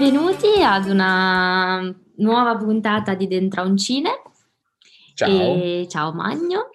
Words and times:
Benvenuti 0.00 0.62
ad 0.62 0.88
una 0.88 1.94
nuova 2.16 2.56
puntata 2.56 3.14
di 3.14 3.28
Dentro 3.28 3.60
a 3.60 3.66
un 3.66 3.76
Cine. 3.76 4.22
Ciao. 5.12 5.28
E 5.28 5.86
ciao 5.90 6.14
Magno. 6.14 6.70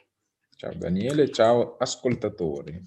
Ciao 0.55 0.71
Daniele, 0.75 1.31
ciao 1.31 1.75
ascoltatori. 1.79 2.79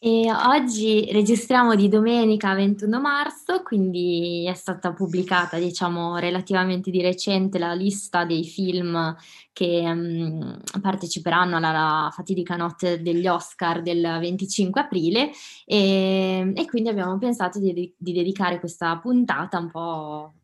E 0.00 0.30
oggi 0.30 1.10
registriamo 1.10 1.74
di 1.74 1.88
domenica 1.88 2.54
21 2.54 3.00
marzo, 3.00 3.64
quindi 3.64 4.46
è 4.46 4.54
stata 4.54 4.92
pubblicata, 4.92 5.58
diciamo, 5.58 6.18
relativamente 6.18 6.92
di 6.92 7.02
recente 7.02 7.58
la 7.58 7.74
lista 7.74 8.24
dei 8.24 8.44
film 8.44 9.16
che 9.52 9.82
um, 9.84 10.56
parteciperanno 10.80 11.56
alla, 11.56 12.10
fatidica 12.12 12.54
notte 12.54 13.02
degli 13.02 13.26
Oscar 13.26 13.82
del 13.82 14.18
25 14.20 14.80
aprile 14.80 15.30
e, 15.64 16.52
e 16.54 16.66
quindi 16.66 16.90
abbiamo 16.90 17.18
pensato 17.18 17.58
di, 17.58 17.92
di, 17.96 18.12
dedicare 18.12 18.60
questa 18.60 18.96
puntata 18.98 19.58
un 19.58 19.68
po' 19.68 20.34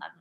a 0.00 0.12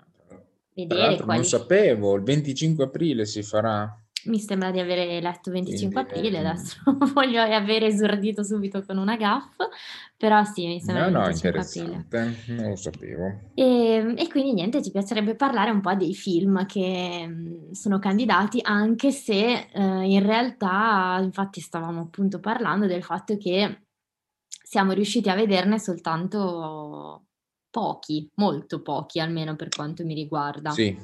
vedere 0.73 1.17
quali... 1.17 1.39
Non 1.39 1.43
sapevo, 1.45 2.15
il 2.15 2.23
25 2.23 2.85
aprile 2.85 3.25
si 3.25 3.43
farà. 3.43 4.01
Mi 4.25 4.39
sembra 4.39 4.71
di 4.71 4.79
aver 4.79 5.21
letto 5.21 5.51
25 5.51 6.05
Quindi, 6.05 6.27
aprile, 6.27 6.37
ehm... 6.39 6.45
adesso 6.45 6.77
voglio 7.13 7.41
aver 7.41 7.83
esordito 7.83 8.43
subito 8.43 8.83
con 8.83 8.97
una 8.97 9.15
gaffa, 9.15 9.67
però 10.15 10.43
sì, 10.43 10.67
mi 10.67 10.79
sembra 10.79 11.09
no, 11.09 11.21
25 11.25 11.51
no, 11.51 11.65
aprile. 11.65 12.37
Non 12.47 12.69
lo 12.69 12.75
sapevo. 12.75 13.39
E, 13.53 13.63
ehm, 13.63 14.13
e, 14.17 14.27
quindi 14.27 14.53
niente, 14.53 14.83
ci 14.83 14.91
piacerebbe 14.91 15.35
parlare 15.35 15.71
un 15.71 15.81
po' 15.81 15.93
dei 15.95 16.13
film 16.13 16.65
che 16.65 17.27
mh, 17.27 17.71
sono 17.71 17.99
candidati, 17.99 18.59
anche 18.61 19.11
se 19.11 19.69
eh, 19.71 19.81
in 19.81 20.25
realtà, 20.25 21.19
infatti 21.21 21.59
stavamo 21.59 22.01
appunto 22.01 22.39
parlando 22.39 22.85
del 22.85 23.03
fatto 23.03 23.37
che 23.37 23.81
siamo 24.47 24.93
riusciti 24.93 25.29
a 25.29 25.35
vederne 25.35 25.79
soltanto 25.79 27.25
pochi, 27.71 28.29
molto 28.35 28.81
pochi 28.81 29.19
almeno 29.19 29.55
per 29.55 29.69
quanto 29.69 30.05
mi 30.05 30.13
riguarda. 30.13 30.71
Sì, 30.71 30.95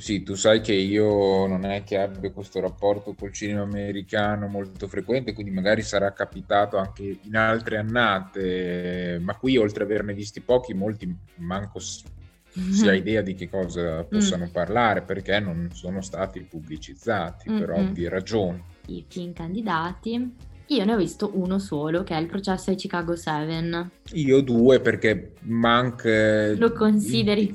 sì, 0.00 0.22
tu 0.22 0.34
sai 0.34 0.62
che 0.62 0.72
io 0.72 1.46
non 1.46 1.66
è 1.66 1.84
che 1.84 1.98
abbia 1.98 2.32
questo 2.32 2.58
rapporto 2.58 3.14
col 3.14 3.32
cinema 3.32 3.62
americano 3.62 4.48
molto 4.48 4.88
frequente, 4.88 5.34
quindi 5.34 5.52
magari 5.52 5.82
sarà 5.82 6.12
capitato 6.12 6.78
anche 6.78 7.18
in 7.22 7.36
altre 7.36 7.76
annate, 7.76 9.18
ma 9.20 9.36
qui 9.36 9.58
oltre 9.58 9.84
ad 9.84 9.90
averne 9.90 10.14
visti 10.14 10.40
pochi, 10.40 10.72
molti 10.72 11.14
manco 11.36 11.78
si 11.78 12.88
ha 12.88 12.94
idea 12.94 13.20
di 13.20 13.34
che 13.34 13.48
cosa 13.48 14.02
possano 14.04 14.46
mm. 14.46 14.50
parlare 14.50 15.02
perché 15.02 15.38
non 15.38 15.68
sono 15.72 16.00
stati 16.00 16.40
pubblicizzati 16.40 17.50
mm-hmm. 17.50 17.60
per 17.60 17.70
ovvie 17.70 18.08
ragioni. 18.08 18.62
I 18.86 19.04
film 19.06 19.34
candidati 19.34 20.34
io 20.70 20.84
ne 20.84 20.94
ho 20.94 20.96
visto 20.96 21.32
uno 21.34 21.58
solo, 21.58 22.04
che 22.04 22.14
è 22.14 22.20
il 22.20 22.26
processo 22.26 22.70
ai 22.70 22.76
Chicago 22.76 23.16
7. 23.16 23.90
Io 24.12 24.40
due 24.40 24.80
perché 24.80 25.32
Mank... 25.40 26.54
Lo 26.56 26.72
consideri? 26.72 27.54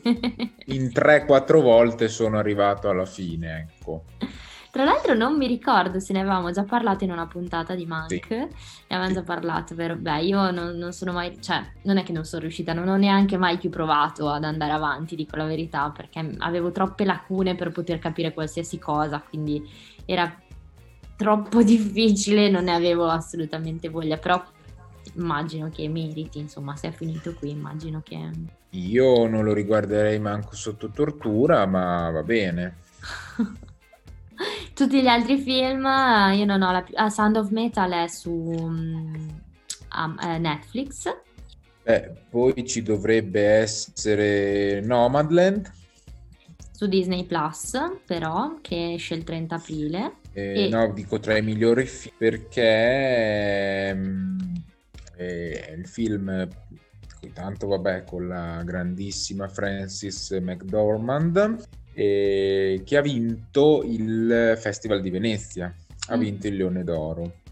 In 0.68 0.92
3-4 0.94 1.62
volte 1.62 2.10
sono 2.10 2.38
arrivato 2.38 2.90
alla 2.90 3.06
fine, 3.06 3.70
ecco. 3.70 4.04
Tra 4.70 4.84
l'altro 4.84 5.14
non 5.14 5.38
mi 5.38 5.48
ricordo 5.48 6.02
se 6.02 6.12
ne 6.12 6.20
avevamo 6.20 6.52
già 6.52 6.64
parlato 6.64 7.06
in 7.06 7.12
una 7.12 7.28
puntata 7.28 7.74
di 7.76 7.86
Mank, 7.86 8.10
sì. 8.10 8.22
ne 8.30 8.50
avevamo 8.90 9.14
già 9.14 9.24
parlato, 9.24 9.74
vero? 9.74 9.96
Beh, 9.96 10.24
io 10.24 10.52
non, 10.52 10.76
non, 10.76 10.92
sono 10.92 11.14
mai, 11.14 11.42
cioè, 11.42 11.66
non 11.84 11.96
è 11.96 12.04
che 12.04 12.12
non 12.12 12.26
sono 12.26 12.42
riuscita, 12.42 12.74
non 12.74 12.90
ho 12.90 12.98
neanche 12.98 13.38
mai 13.38 13.58
più 13.58 13.70
provato 13.70 14.30
ad 14.30 14.44
andare 14.44 14.74
avanti, 14.74 15.16
dico 15.16 15.38
la 15.38 15.46
verità, 15.46 15.90
perché 15.96 16.36
avevo 16.40 16.74
troppe 16.74 17.06
lacune 17.06 17.56
per 17.56 17.72
poter 17.72 18.00
capire 18.00 18.34
qualsiasi 18.34 18.78
cosa, 18.78 19.24
quindi 19.26 19.66
era 20.04 20.42
troppo 21.16 21.62
difficile, 21.64 22.50
non 22.50 22.66
ne 22.66 22.74
avevo 22.74 23.08
assolutamente 23.08 23.90
voglia, 23.90 24.18
però 24.18 24.44
immagino 25.14 25.70
che 25.70 25.88
meriti, 25.88 26.40
insomma, 26.40 26.76
se 26.76 26.90
è 26.90 26.92
finito 26.92 27.34
qui, 27.34 27.52
immagino 27.52 28.02
che... 28.04 28.30
Io 28.72 29.28
non 29.28 29.44
lo 29.44 29.54
riguarderei 29.54 30.20
manco 30.20 30.56
sotto 30.56 30.90
tortura, 30.90 31.66
ma 31.66 32.10
va 32.10 32.24
bene. 32.24 32.78
Tutti 34.74 35.02
gli 35.02 35.08
altri 35.08 35.38
film, 35.38 35.86
io 36.34 36.46
non 36.46 36.62
ho 36.62 36.72
la 36.72 36.82
più... 36.82 36.94
Ah, 36.98 37.10
Sound 37.10 37.38
of 37.38 37.50
Metal 37.52 37.90
è 37.92 38.08
su 38.08 38.32
um, 38.32 39.38
Netflix. 40.40 41.08
Eh, 41.84 42.12
poi 42.30 42.66
ci 42.68 42.82
dovrebbe 42.82 43.42
essere 43.42 44.82
Nomadland. 44.82 45.72
Su 46.72 46.88
Disney 46.88 47.24
Plus, 47.24 47.80
però, 48.06 48.58
che 48.60 48.96
esce 48.96 49.14
il 49.14 49.24
30 49.24 49.56
aprile. 49.56 50.14
Eh, 50.36 50.66
e... 50.66 50.70
No, 50.70 50.92
dico 50.92 51.18
tra 51.20 51.38
i 51.38 51.42
migliori 51.42 51.86
film 51.86 52.16
perché 52.18 53.88
ehm, 53.88 54.38
è 55.16 55.74
il 55.78 55.88
film, 55.88 56.46
tanto 57.34 57.68
vabbè, 57.68 58.04
con 58.04 58.28
la 58.28 58.62
grandissima 58.64 59.48
Frances 59.48 60.32
McDormand, 60.32 61.66
eh, 61.94 62.82
che 62.84 62.98
ha 62.98 63.02
vinto 63.02 63.82
il 63.86 64.56
Festival 64.58 65.00
di 65.00 65.10
Venezia, 65.10 65.74
ha 66.10 66.18
mm. 66.18 66.20
vinto 66.20 66.48
il 66.48 66.58
Leone 66.58 66.84
d'Oro. 66.84 67.44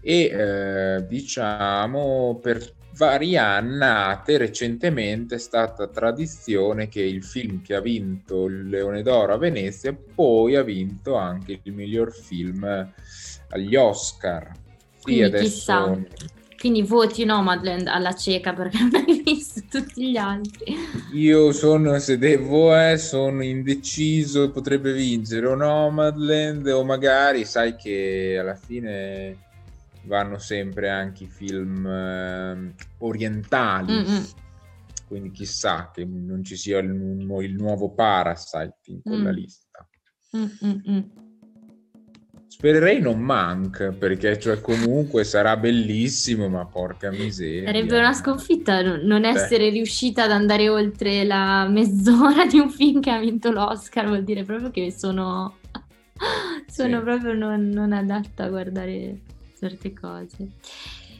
E 0.00 0.22
eh, 0.22 1.06
diciamo 1.08 2.38
per 2.40 2.78
varie 2.96 3.38
annate 3.38 4.36
recentemente 4.36 5.36
è 5.36 5.38
stata 5.38 5.86
tradizione 5.86 6.88
che 6.88 7.02
il 7.02 7.22
film 7.24 7.62
che 7.62 7.74
ha 7.74 7.80
vinto 7.80 8.46
il 8.46 8.68
Leone 8.68 9.02
d'Oro 9.02 9.34
a 9.34 9.38
Venezia 9.38 9.96
poi 10.14 10.56
ha 10.56 10.62
vinto 10.62 11.14
anche 11.14 11.60
il 11.62 11.72
miglior 11.72 12.12
film 12.12 12.64
agli 13.48 13.76
Oscar. 13.76 14.50
Quindi 15.02 15.22
adesso... 15.22 15.44
chissà. 15.44 15.98
Quindi 16.60 16.82
voti 16.82 17.24
Nomadland 17.24 17.86
alla 17.86 18.12
cieca 18.12 18.52
perché 18.52 18.78
non 18.80 18.90
hai 18.94 19.22
visto 19.24 19.62
tutti 19.70 20.10
gli 20.10 20.18
altri. 20.18 20.76
Io 21.14 21.52
sono, 21.52 21.98
se 21.98 22.18
devo, 22.18 22.76
eh, 22.76 22.98
sono 22.98 23.42
indeciso, 23.42 24.50
potrebbe 24.50 24.92
vincere 24.92 25.46
o 25.46 25.54
Nomadland 25.54 26.66
o 26.66 26.84
magari, 26.84 27.46
sai 27.46 27.76
che 27.76 28.36
alla 28.38 28.56
fine 28.56 29.48
vanno 30.04 30.38
sempre 30.38 30.88
anche 30.88 31.24
i 31.24 31.28
film 31.28 31.86
eh, 31.86 32.74
orientali. 32.98 33.92
Mm-hmm. 33.92 34.22
Quindi 35.06 35.30
chissà 35.32 35.90
che 35.92 36.04
non 36.04 36.44
ci 36.44 36.56
sia 36.56 36.78
il, 36.78 36.88
il 36.88 37.54
nuovo 37.54 37.90
Parasite 37.90 38.78
in 38.84 39.02
quella 39.02 39.30
mm. 39.30 39.34
lista. 39.34 39.88
Mm-mm. 40.36 41.28
Spererei 42.46 43.00
non 43.00 43.18
manca 43.20 43.90
perché 43.90 44.38
cioè, 44.38 44.60
comunque 44.60 45.24
sarà 45.24 45.56
bellissimo, 45.56 46.48
ma 46.48 46.66
porca 46.66 47.10
miseria. 47.10 47.64
Sarebbe 47.64 47.98
una 47.98 48.12
sconfitta 48.12 48.82
non 48.82 49.24
essere 49.24 49.68
Beh. 49.68 49.70
riuscita 49.70 50.24
ad 50.24 50.30
andare 50.30 50.68
oltre 50.68 51.24
la 51.24 51.66
mezz'ora 51.68 52.46
di 52.50 52.58
un 52.58 52.68
film 52.68 53.00
che 53.00 53.10
ha 53.10 53.18
vinto 53.18 53.50
l'Oscar, 53.50 54.06
vuol 54.06 54.24
dire 54.24 54.44
proprio 54.44 54.70
che 54.70 54.92
sono, 54.92 55.56
sono 56.70 56.98
sì. 56.98 57.02
proprio 57.02 57.32
non, 57.32 57.68
non 57.68 57.92
adatta 57.92 58.44
a 58.44 58.48
guardare 58.48 59.20
certe 59.60 59.92
cose. 59.92 60.48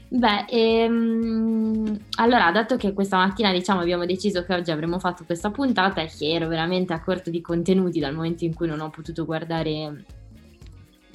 Beh, 0.09 0.47
ehm, 0.49 1.99
allora, 2.17 2.51
dato 2.51 2.77
che 2.77 2.93
questa 2.93 3.17
mattina 3.17 3.53
diciamo 3.53 3.81
abbiamo 3.81 4.07
deciso 4.07 4.43
che 4.45 4.55
oggi 4.55 4.71
avremmo 4.73 4.99
fatto 4.99 5.25
questa 5.25 5.51
puntata 5.51 6.01
e 6.01 6.09
che 6.09 6.33
ero 6.33 6.49
veramente 6.49 6.93
a 6.93 7.01
corto 7.01 7.31
di 7.31 7.41
contenuti 7.41 8.01
dal 8.01 8.15
momento 8.15 8.45
in 8.45 8.55
cui 8.55 8.67
non 8.67 8.81
ho 8.81 8.91
potuto 8.91 9.25
guardare 9.25 10.05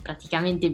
praticamente 0.02 0.66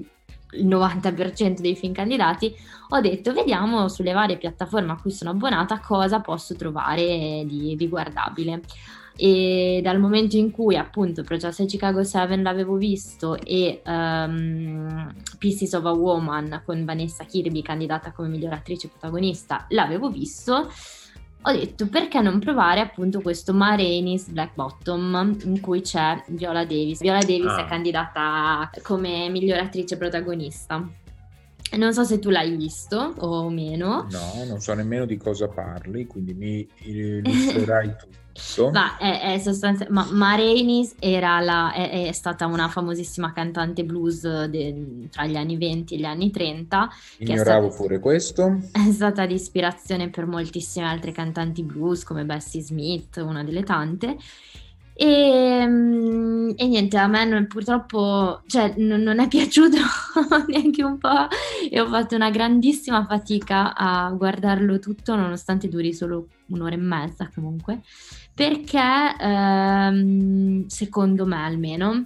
il 0.51 0.67
90% 0.67 1.61
dei 1.61 1.75
film 1.75 1.93
candidati, 1.93 2.53
ho 2.89 2.99
detto 2.99 3.33
vediamo 3.33 3.87
sulle 3.87 4.11
varie 4.11 4.37
piattaforme 4.37 4.91
a 4.91 4.99
cui 5.01 5.11
sono 5.11 5.31
abbonata 5.31 5.79
cosa 5.79 6.19
posso 6.19 6.55
trovare 6.55 7.43
di, 7.47 7.75
di 7.75 7.87
guardabile 7.87 8.61
e 9.15 9.79
dal 9.83 9.99
momento 9.99 10.37
in 10.37 10.51
cui 10.51 10.77
appunto 10.77 11.23
Processo 11.23 11.65
Chicago 11.65 12.03
7 12.03 12.37
l'avevo 12.37 12.75
visto 12.75 13.37
e 13.37 13.81
um, 13.85 15.13
Pieces 15.37 15.73
of 15.73 15.85
a 15.85 15.91
Woman 15.91 16.61
con 16.65 16.83
Vanessa 16.85 17.25
Kirby 17.25 17.61
candidata 17.61 18.11
come 18.11 18.29
miglior 18.29 18.53
attrice 18.53 18.87
protagonista 18.87 19.65
l'avevo 19.69 20.09
visto 20.09 20.69
ho 21.43 21.51
detto 21.51 21.87
perché 21.87 22.21
non 22.21 22.39
provare 22.39 22.81
appunto 22.81 23.19
questo 23.21 23.53
Ma 23.53 23.75
Rainey's 23.75 24.27
Black 24.29 24.53
Bottom 24.53 25.37
in 25.45 25.59
cui 25.59 25.81
c'è 25.81 26.23
Viola 26.27 26.63
Davis 26.65 26.99
Viola 26.99 27.19
Davis 27.19 27.51
ah. 27.51 27.61
è 27.61 27.65
candidata 27.65 28.69
come 28.83 29.27
miglior 29.29 29.59
attrice 29.59 29.97
protagonista 29.97 30.87
non 31.77 31.93
so 31.93 32.03
se 32.03 32.19
tu 32.19 32.29
l'hai 32.29 32.55
visto 32.55 33.13
o 33.17 33.49
meno. 33.49 34.07
No, 34.09 34.43
non 34.45 34.59
so 34.59 34.73
nemmeno 34.73 35.05
di 35.05 35.17
cosa 35.17 35.47
parli, 35.47 36.05
quindi 36.05 36.33
mi 36.33 36.67
illustrerai 36.83 37.95
tutto. 37.97 38.69
Ma 38.71 38.97
è, 38.97 39.33
è 39.33 39.39
sostanzialmente. 39.39 39.91
Ma, 39.91 40.35
Ma 40.35 41.39
la, 41.41 41.73
è, 41.73 42.07
è, 42.07 42.11
stata 42.11 42.45
una 42.45 42.67
famosissima 42.67 43.33
cantante 43.33 43.83
blues 43.83 44.45
de, 44.45 45.07
tra 45.11 45.25
gli 45.25 45.35
anni 45.35 45.57
20 45.57 45.95
e 45.95 45.97
gli 45.97 46.05
anni 46.05 46.31
30. 46.31 46.89
Ignoravo 47.17 47.69
stata, 47.69 47.81
pure 47.81 47.99
questo. 47.99 48.59
È 48.71 48.91
stata 48.91 49.25
di 49.25 49.33
ispirazione 49.33 50.09
per 50.09 50.25
moltissime 50.25 50.85
altre 50.85 51.11
cantanti 51.11 51.63
blues 51.63 52.03
come 52.03 52.25
Bessie 52.25 52.61
Smith, 52.61 53.17
una 53.17 53.43
delle 53.43 53.63
tante 53.63 54.17
E, 55.03 55.65
mm, 55.67 56.51
e, 56.57 56.67
niente, 56.67 56.95
a 56.99 57.07
me 57.07 57.25
non, 57.25 57.47
purtroppo 57.47 58.43
cioè, 58.45 58.75
non, 58.77 59.01
non, 59.01 59.19
è 59.19 59.25
piaciuto 59.29 59.77
neanche 60.47 60.83
un 60.83 60.99
po' 60.99 61.27
e 61.71 61.79
ho 61.79 61.87
fatto 61.87 62.13
una 62.13 62.29
grandissima 62.29 63.03
fatica 63.07 63.73
a 63.73 64.11
guardarlo 64.11 64.77
tutto, 64.77 65.15
nonostante 65.15 65.69
duri 65.69 65.91
solo 65.91 66.27
un'ora 66.49 66.75
e 66.75 66.77
mezza 66.77 67.31
comunque, 67.33 67.81
perché 68.35 69.15
ehm, 69.19 70.67
secondo 70.67 71.25
me 71.25 71.45
almeno 71.45 72.05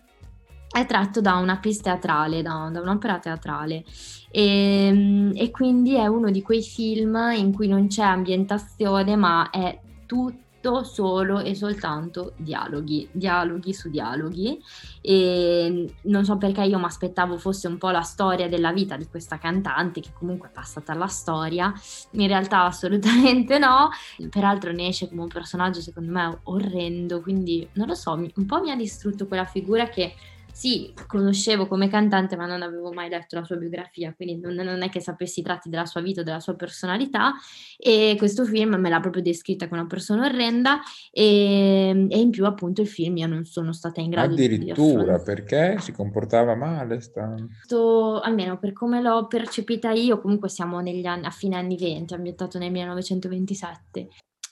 è 0.72 0.86
tratto 0.86 1.20
da 1.20 1.36
una 1.36 1.58
pista 1.58 1.92
teatrale, 1.92 2.42
da, 2.42 2.70
da 2.72 2.80
un'opera 2.80 3.20
teatrale. 3.20 3.84
E, 4.32 4.90
mm, 4.94 5.32
e 5.36 5.52
quindi 5.52 5.96
è 5.96 6.08
uno 6.08 6.32
di 6.32 6.42
quei 6.42 6.64
film 6.64 7.18
in 7.36 7.52
cui 7.52 7.68
non 7.68 7.88
c'è 7.88 8.04
ambientazione 8.04 9.18
ma 9.18 9.50
è 9.50 9.82
tutto 10.06 10.44
solo 10.84 11.40
e 11.40 11.56
soltanto 11.56 12.34
dialoghi, 12.38 13.08
dialoghi 13.12 13.74
su 13.74 13.90
dialoghi. 13.90 14.62
E 15.02 15.94
non 16.02 16.26
so 16.26 16.38
perché 16.38 16.64
io 16.64 16.80
mi 16.80 16.86
aspettavo 16.86 17.38
fosse 17.38 17.68
un 17.68 17.78
po' 17.78 17.90
la 17.90 18.02
storia 18.02 18.50
della 18.50 18.72
vita 18.72 18.98
di 18.98 19.08
questa 19.08 19.38
cantante 19.38 20.02
che 20.02 20.10
comunque 20.14 20.50
è 20.50 20.52
passata 20.52 20.92
alla 20.92 21.08
storia, 21.08 21.74
in 22.12 22.28
realtà 22.28 22.64
assolutamente 22.64 23.58
no, 23.60 23.90
peraltro 24.30 24.72
ne 24.72 24.88
esce 24.88 25.08
come 25.08 25.22
un 25.22 25.28
personaggio 25.28 25.82
secondo 25.82 26.12
me 26.12 26.40
orrendo, 26.44 27.22
quindi 27.22 27.68
non 27.74 27.88
lo 27.88 27.96
so, 27.96 28.14
un 28.14 28.46
po' 28.46 28.62
mi 28.62 28.72
ha 28.72 28.76
distrutto 28.76 29.28
quella 29.28 29.46
figura 29.46 29.88
che 29.88 30.14
sì, 30.56 30.94
conoscevo 31.06 31.68
come 31.68 31.90
cantante, 31.90 32.38
ma 32.38 32.46
non 32.46 32.62
avevo 32.62 32.94
mai 32.94 33.10
letto 33.10 33.36
la 33.36 33.44
sua 33.44 33.58
biografia, 33.58 34.14
quindi 34.16 34.40
non, 34.40 34.54
non, 34.54 34.84
è 34.84 34.90
che 34.90 35.02
sapessi 35.02 35.42
i 35.42 35.44
tratti 35.44 35.68
della 35.68 35.86
sua 35.86 36.00
vita 36.00 36.22
o 36.22 36.24
della 36.24 36.40
sua 36.40 36.56
personalità. 36.56 37.34
E 37.76 38.16
questo 38.18 38.46
film 38.46 38.76
me 38.76 38.88
l'ha 38.88 39.02
proprio 39.02 39.22
descritta 39.22 39.68
come 39.68 39.82
una 39.82 39.90
persona 39.90 40.28
orrenda. 40.28 40.80
E, 41.12 42.08
e 42.10 42.18
in 42.18 42.30
più, 42.30 42.46
appunto, 42.46 42.80
il 42.80 42.88
film 42.88 43.18
io 43.18 43.28
non 43.28 43.44
sono 43.44 43.74
stata 43.74 44.00
in 44.00 44.10
grado 44.10 44.34
Addirittura, 44.34 44.74
di. 44.74 44.82
Addirittura 44.82 45.20
perché 45.20 45.76
si 45.82 45.92
comportava 45.92 46.56
male? 46.56 47.02
Sta... 47.02 47.36
Almeno 48.24 48.58
per 48.58 48.72
come 48.72 49.02
l'ho 49.02 49.28
percepita 49.28 49.92
io, 49.92 50.22
comunque 50.22 50.48
siamo 50.48 50.80
negli 50.80 51.06
anni, 51.06 51.26
a 51.26 51.32
fine 51.32 51.58
anni 51.58 51.76
20, 51.76 52.14
ambientato 52.14 52.58
nel 52.60 52.72
1927 52.72 54.08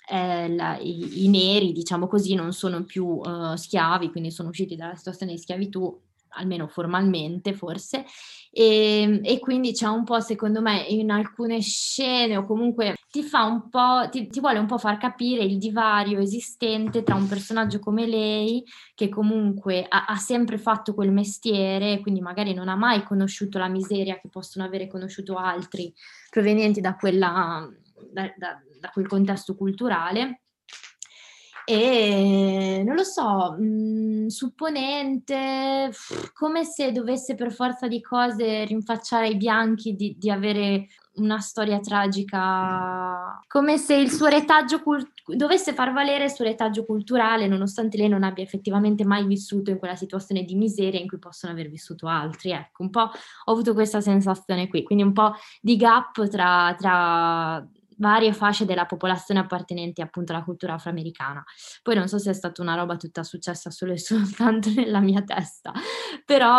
eh, 0.10 0.54
la, 0.54 0.78
i, 0.80 1.26
i, 1.26 1.30
neri, 1.30 1.72
diciamo 1.72 2.08
così, 2.08 2.36
non 2.36 2.52
sono 2.54 2.84
più 2.84 3.06
uh, 3.06 3.56
schiavi, 3.56 4.10
quindi 4.12 4.32
sono 4.32 4.50
usciti 4.50 4.76
dalla 4.76 4.96
situazione 4.96 5.34
di 5.34 5.38
schiavitù, 5.38 6.02
almeno 6.36 6.68
formalmente 6.68 7.54
forse, 7.54 8.06
e, 8.52 9.20
e, 9.24 9.40
quindi 9.40 9.72
c'è 9.72 9.88
un 9.88 10.04
po', 10.04 10.20
secondo 10.20 10.62
me, 10.62 10.82
in 10.88 11.10
alcune 11.10 11.60
scene 11.62 12.38
o 12.38 12.46
comunque 12.46 12.96
ti 13.10 13.24
fa 13.24 13.44
un 13.44 13.70
po', 13.70 14.08
ti, 14.10 14.28
ti, 14.28 14.40
vuole 14.40 14.60
un 14.60 14.66
po' 14.66 14.78
far 14.78 14.98
capire 14.98 15.44
il 15.44 15.58
divario 15.58 16.20
esistente 16.20 17.04
tra 17.04 17.16
un 17.16 17.28
personaggio 17.28 17.80
come 17.80 18.06
lei, 18.06 18.64
che 18.94 19.10
comunque 19.10 19.86
ha, 19.88 20.06
ha 20.06 20.18
sempre 20.18 20.58
fatto 20.58 20.94
quel 20.94 21.12
mestiere, 21.12 22.00
quindi 22.02 22.22
magari 22.22 22.54
non 22.54 22.68
ha 22.68 22.76
mai 22.76 23.04
conosciuto 23.04 23.58
la 23.58 23.68
miseria 23.68 24.20
che 24.20 24.30
possono 24.30 24.66
avere 24.66 24.88
conosciuto 24.88 25.36
altri 25.36 25.94
provenienti 26.30 26.82
da 26.82 26.96
quella... 26.96 27.68
Da, 28.12 28.34
da, 28.38 28.62
da 28.84 28.90
quel 28.90 29.08
contesto 29.08 29.56
culturale 29.56 30.42
e 31.66 32.84
non 32.86 32.96
lo 32.96 33.04
so, 33.04 33.56
mh, 33.58 34.28
supponente, 34.28 35.92
come 36.34 36.66
se 36.66 36.92
dovesse 36.92 37.36
per 37.36 37.54
forza 37.54 37.88
di 37.88 38.02
cose 38.02 38.66
rinfacciare 38.66 39.28
ai 39.28 39.38
bianchi 39.38 39.96
di, 39.96 40.18
di 40.18 40.30
avere 40.30 40.88
una 41.16 41.40
storia 41.40 41.80
tragica, 41.80 43.40
come 43.48 43.78
se 43.78 43.96
il 43.96 44.12
suo 44.12 44.28
retaggio 44.28 44.82
cult- 44.82 45.12
dovesse 45.36 45.74
far 45.74 45.94
valere 45.94 46.26
il 46.26 46.32
suo 46.32 46.44
retaggio 46.44 46.84
culturale, 46.84 47.48
nonostante 47.48 47.98
lei 47.98 48.10
non 48.10 48.24
abbia 48.24 48.44
effettivamente 48.44 49.06
mai 49.06 49.26
vissuto 49.26 49.70
in 49.70 49.78
quella 49.78 49.96
situazione 49.96 50.44
di 50.44 50.56
miseria 50.56 51.00
in 51.00 51.08
cui 51.08 51.20
possono 51.20 51.54
aver 51.54 51.70
vissuto 51.70 52.08
altri. 52.08 52.52
Ecco, 52.52 52.84
un 52.84 52.90
po' 52.90 53.10
ho 53.46 53.52
avuto 53.52 53.74
questa 53.74 54.02
sensazione 54.02 54.68
qui, 54.68 54.84
quindi 54.84 55.04
un 55.04 55.14
po' 55.14 55.34
di 55.62 55.78
gap 55.78 56.28
tra, 56.28 56.76
tra 56.78 57.66
varie 58.04 58.34
fasce 58.34 58.66
della 58.66 58.86
popolazione 58.86 59.40
appartenenti 59.40 60.02
appunto 60.02 60.34
alla 60.34 60.44
cultura 60.44 60.74
afroamericana. 60.74 61.42
Poi 61.82 61.96
non 61.96 62.10
so 62.10 62.18
se 62.20 62.32
è 62.32 62.34
stata 62.34 62.62
una 62.62 62.76
roba 62.76 62.98
tutta 62.98 63.24
successa 63.24 63.72
solo 63.72 63.94
e 63.94 63.98
soltanto 63.98 64.70
nella 64.76 65.00
mia 65.00 65.24
testa, 65.24 65.72
però 66.26 66.52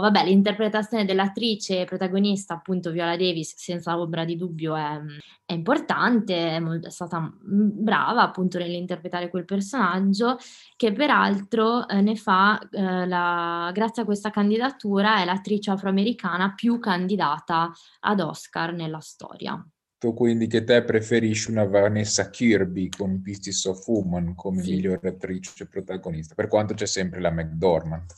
vabbè, 0.00 0.24
l'interpretazione 0.24 1.06
dell'attrice 1.06 1.84
protagonista, 1.84 2.54
appunto 2.54 2.90
Viola 2.90 3.16
Davis, 3.16 3.54
senza 3.56 3.98
ombra 3.98 4.24
di 4.24 4.36
dubbio 4.36 4.76
è, 4.76 5.00
è 5.46 5.54
importante, 5.54 6.50
è, 6.50 6.58
molto, 6.60 6.88
è, 6.88 6.90
stata 6.90 7.32
brava 7.40 8.22
appunto 8.22 8.58
nell'interpretare 8.58 9.30
quel 9.30 9.46
personaggio, 9.46 10.36
che 10.76 10.92
peraltro 10.92 11.88
eh, 11.88 12.02
ne 12.02 12.16
fa, 12.16 12.58
eh, 12.70 13.06
la, 13.06 13.70
grazie 13.72 14.02
a 14.02 14.04
questa 14.04 14.28
candidatura, 14.30 15.20
è 15.20 15.24
l'attrice 15.24 15.70
afroamericana 15.70 16.52
più 16.54 16.78
candidata 16.78 17.72
ad 18.00 18.20
Oscar 18.20 18.74
nella 18.74 19.00
storia 19.00 19.66
quindi 19.98 20.46
che 20.46 20.62
te 20.64 20.82
preferisci 20.84 21.50
una 21.50 21.64
Vanessa 21.64 22.30
Kirby 22.30 22.88
con 22.88 23.20
Pieces 23.20 23.64
of 23.64 23.86
Woman 23.86 24.34
come 24.34 24.62
sì. 24.62 24.72
migliore 24.72 25.08
attrice 25.08 25.66
protagonista, 25.66 26.34
per 26.34 26.46
quanto 26.46 26.74
c'è 26.74 26.86
sempre 26.86 27.20
la 27.20 27.30
McDormand. 27.30 28.12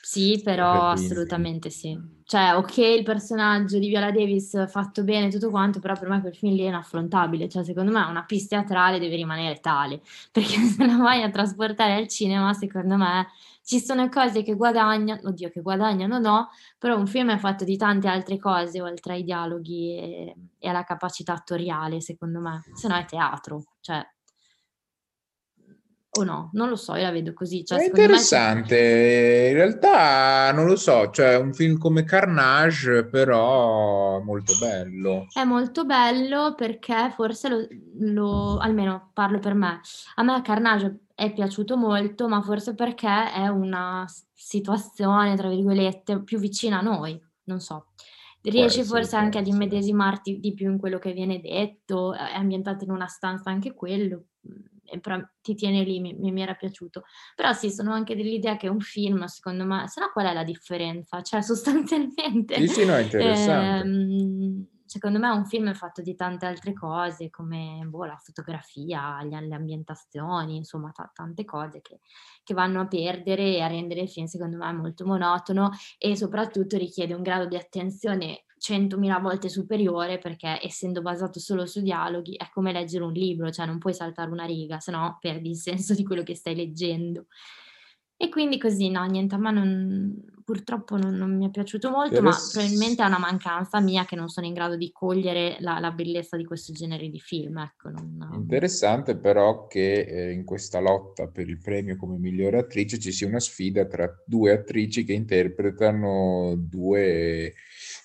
Sì, 0.00 0.40
però 0.42 0.92
quindi... 0.92 1.12
assolutamente 1.12 1.68
sì. 1.68 2.00
Cioè, 2.24 2.56
ok, 2.56 2.78
il 2.78 3.02
personaggio 3.02 3.78
di 3.78 3.88
Viola 3.88 4.10
Davis 4.10 4.70
fatto 4.70 5.04
bene 5.04 5.28
tutto 5.28 5.50
quanto, 5.50 5.80
però 5.80 5.98
per 5.98 6.08
me 6.08 6.22
quel 6.22 6.34
film 6.34 6.54
lì 6.54 6.62
è 6.62 6.68
inaffrontabile. 6.68 7.46
Cioè, 7.46 7.62
secondo 7.62 7.92
me 7.92 8.02
una 8.04 8.24
pista 8.24 8.56
teatrale 8.56 8.98
deve 8.98 9.16
rimanere 9.16 9.60
tale, 9.60 10.00
perché 10.32 10.60
se 10.60 10.86
la 10.86 10.96
vai 10.96 11.22
a 11.22 11.28
trasportare 11.28 11.92
al 11.92 12.08
cinema, 12.08 12.54
secondo 12.54 12.96
me 12.96 13.26
ci 13.68 13.80
sono 13.80 14.08
cose 14.08 14.42
che 14.42 14.54
guadagnano, 14.54 15.20
oddio 15.24 15.50
che 15.50 15.60
guadagnano 15.60 16.18
no, 16.18 16.48
però 16.78 16.96
un 16.96 17.06
film 17.06 17.30
è 17.32 17.36
fatto 17.36 17.64
di 17.64 17.76
tante 17.76 18.08
altre 18.08 18.38
cose 18.38 18.80
oltre 18.80 19.12
ai 19.12 19.24
dialoghi 19.24 19.94
e, 19.94 20.36
e 20.58 20.68
alla 20.70 20.84
capacità 20.84 21.34
attoriale, 21.34 22.00
secondo 22.00 22.40
me, 22.40 22.62
se 22.72 22.88
no 22.88 22.96
è 22.96 23.04
teatro, 23.04 23.62
cioè 23.80 24.02
o 26.12 26.24
no? 26.24 26.48
Non 26.54 26.70
lo 26.70 26.76
so, 26.76 26.94
io 26.94 27.02
la 27.02 27.10
vedo 27.10 27.34
così. 27.34 27.62
Cioè, 27.62 27.78
è 27.78 27.84
interessante, 27.84 28.74
me... 28.74 29.48
in 29.48 29.54
realtà 29.54 30.50
non 30.52 30.64
lo 30.64 30.76
so, 30.76 31.10
cioè 31.10 31.36
un 31.36 31.52
film 31.52 31.76
come 31.76 32.04
Carnage 32.04 33.04
però 33.04 34.18
molto 34.20 34.54
bello. 34.58 35.26
È 35.30 35.44
molto 35.44 35.84
bello 35.84 36.54
perché 36.54 37.12
forse 37.14 37.50
lo, 37.50 37.66
lo 37.98 38.56
almeno 38.56 39.10
parlo 39.12 39.38
per 39.40 39.52
me, 39.52 39.78
a 40.14 40.22
me 40.22 40.40
Carnage 40.40 41.00
è 41.18 41.32
piaciuto 41.32 41.76
molto, 41.76 42.28
ma 42.28 42.40
forse 42.40 42.76
perché 42.76 43.32
è 43.32 43.48
una 43.48 44.06
situazione, 44.32 45.34
tra 45.34 45.48
virgolette, 45.48 46.22
più 46.22 46.38
vicina 46.38 46.78
a 46.78 46.80
noi, 46.80 47.20
non 47.46 47.58
so. 47.58 47.88
Riesci 48.40 48.84
forse 48.84 49.16
anche 49.16 49.38
ad 49.38 49.48
immedesimarti 49.48 50.38
di 50.38 50.54
più 50.54 50.70
in 50.70 50.78
quello 50.78 51.00
che 51.00 51.12
viene 51.12 51.40
detto, 51.40 52.14
è 52.14 52.34
ambientato 52.36 52.84
in 52.84 52.92
una 52.92 53.08
stanza 53.08 53.50
anche 53.50 53.74
quello, 53.74 54.26
mm, 54.46 55.00
però 55.00 55.20
ti 55.42 55.56
tiene 55.56 55.82
lì, 55.82 55.98
mi, 55.98 56.14
mi, 56.14 56.40
era 56.40 56.54
piaciuto. 56.54 57.02
Però 57.34 57.52
sì, 57.52 57.72
sono 57.72 57.92
anche 57.92 58.14
dell'idea 58.14 58.56
che 58.56 58.68
un 58.68 58.78
film, 58.78 59.24
secondo 59.24 59.64
me, 59.64 59.88
se 59.88 60.00
no 60.00 60.10
qual 60.12 60.26
è 60.26 60.32
la 60.32 60.44
differenza? 60.44 61.20
Cioè, 61.20 61.42
sostanzialmente... 61.42 62.54
Sì, 62.58 62.68
sì, 62.68 62.84
no, 62.84 62.94
è 62.94 63.02
interessante. 63.02 63.88
Ehm, 63.88 64.66
secondo 64.88 65.18
me 65.18 65.28
un 65.28 65.44
film 65.44 65.68
è 65.68 65.74
fatto 65.74 66.00
di 66.00 66.14
tante 66.14 66.46
altre 66.46 66.72
cose, 66.72 67.28
come 67.28 67.84
boh, 67.86 68.06
la 68.06 68.16
fotografia, 68.16 69.22
le, 69.22 69.46
le 69.46 69.54
ambientazioni, 69.54 70.56
insomma, 70.56 70.90
t- 70.90 71.10
tante 71.12 71.44
cose 71.44 71.82
che, 71.82 72.00
che, 72.42 72.54
vanno 72.54 72.80
a 72.80 72.86
perdere 72.86 73.54
e 73.54 73.60
a 73.60 73.66
rendere 73.66 74.00
il 74.00 74.08
film, 74.08 74.26
secondo 74.26 74.56
me, 74.56 74.72
molto 74.72 75.04
monotono 75.04 75.70
e 75.98 76.16
soprattutto 76.16 76.78
richiede 76.78 77.12
un 77.12 77.22
grado 77.22 77.46
di 77.46 77.56
attenzione 77.56 78.44
centomila 78.58 79.18
volte 79.18 79.48
superiore 79.48 80.18
perché 80.18 80.58
essendo 80.62 81.00
basato 81.02 81.38
solo 81.38 81.66
su 81.66 81.80
dialoghi 81.80 82.34
è 82.36 82.48
come 82.50 82.72
leggere 82.72 83.04
un 83.04 83.12
libro, 83.12 83.50
cioè 83.50 83.66
non 83.66 83.78
puoi 83.78 83.94
saltare 83.94 84.30
una 84.30 84.46
riga, 84.46 84.80
se 84.80 84.90
no 84.90 85.18
perdi 85.20 85.50
il 85.50 85.56
senso 85.56 85.94
di 85.94 86.04
quello 86.04 86.22
che 86.22 86.34
stai 86.34 86.56
leggendo. 86.56 87.26
E 88.16 88.28
quindi 88.30 88.58
così, 88.58 88.88
no, 88.88 89.04
niente, 89.04 89.34
a 89.34 89.38
me 89.38 89.52
non, 89.52 90.37
purtroppo 90.48 90.96
non, 90.96 91.14
non 91.14 91.36
mi 91.36 91.46
è 91.46 91.50
piaciuto 91.50 91.90
molto, 91.90 92.22
ma 92.22 92.34
probabilmente 92.50 93.02
è 93.02 93.06
una 93.06 93.18
mancanza 93.18 93.80
mia 93.80 94.06
che 94.06 94.16
non 94.16 94.28
sono 94.28 94.46
in 94.46 94.54
grado 94.54 94.76
di 94.76 94.90
cogliere 94.90 95.58
la, 95.60 95.78
la 95.78 95.90
bellezza 95.90 96.38
di 96.38 96.46
questo 96.46 96.72
genere 96.72 97.10
di 97.10 97.20
film. 97.20 97.58
Ecco, 97.58 97.90
non... 97.90 98.30
Interessante 98.32 99.18
però 99.18 99.66
che 99.66 100.00
eh, 100.00 100.32
in 100.32 100.46
questa 100.46 100.80
lotta 100.80 101.26
per 101.26 101.50
il 101.50 101.58
premio 101.58 101.96
come 101.96 102.16
migliore 102.16 102.60
attrice 102.60 102.98
ci 102.98 103.12
sia 103.12 103.26
una 103.26 103.40
sfida 103.40 103.84
tra 103.84 104.10
due 104.24 104.52
attrici 104.52 105.04
che 105.04 105.12
interpretano 105.12 106.54
due 106.56 107.52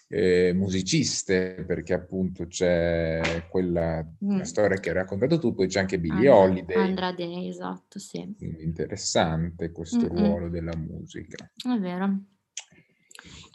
eh, 0.10 0.52
musiciste, 0.54 1.64
perché 1.66 1.94
appunto 1.94 2.48
c'è 2.48 3.46
quella 3.50 4.06
mm. 4.26 4.42
storia 4.42 4.82
che 4.82 4.90
hai 4.90 4.96
raccontato 4.96 5.40
tu, 5.40 5.54
poi 5.54 5.68
c'è 5.68 5.80
anche 5.80 5.98
Billie 5.98 6.30
And- 6.30 6.38
Holiday. 6.50 6.76
Andrade, 6.76 7.48
esatto, 7.48 8.00
sì. 8.00 8.36
Quindi 8.38 8.64
interessante 8.64 9.72
questo 9.72 10.12
Mm-mm. 10.12 10.26
ruolo 10.26 10.50
della 10.50 10.76
musica. 10.76 11.50
È 11.56 11.80
vero. 11.80 12.32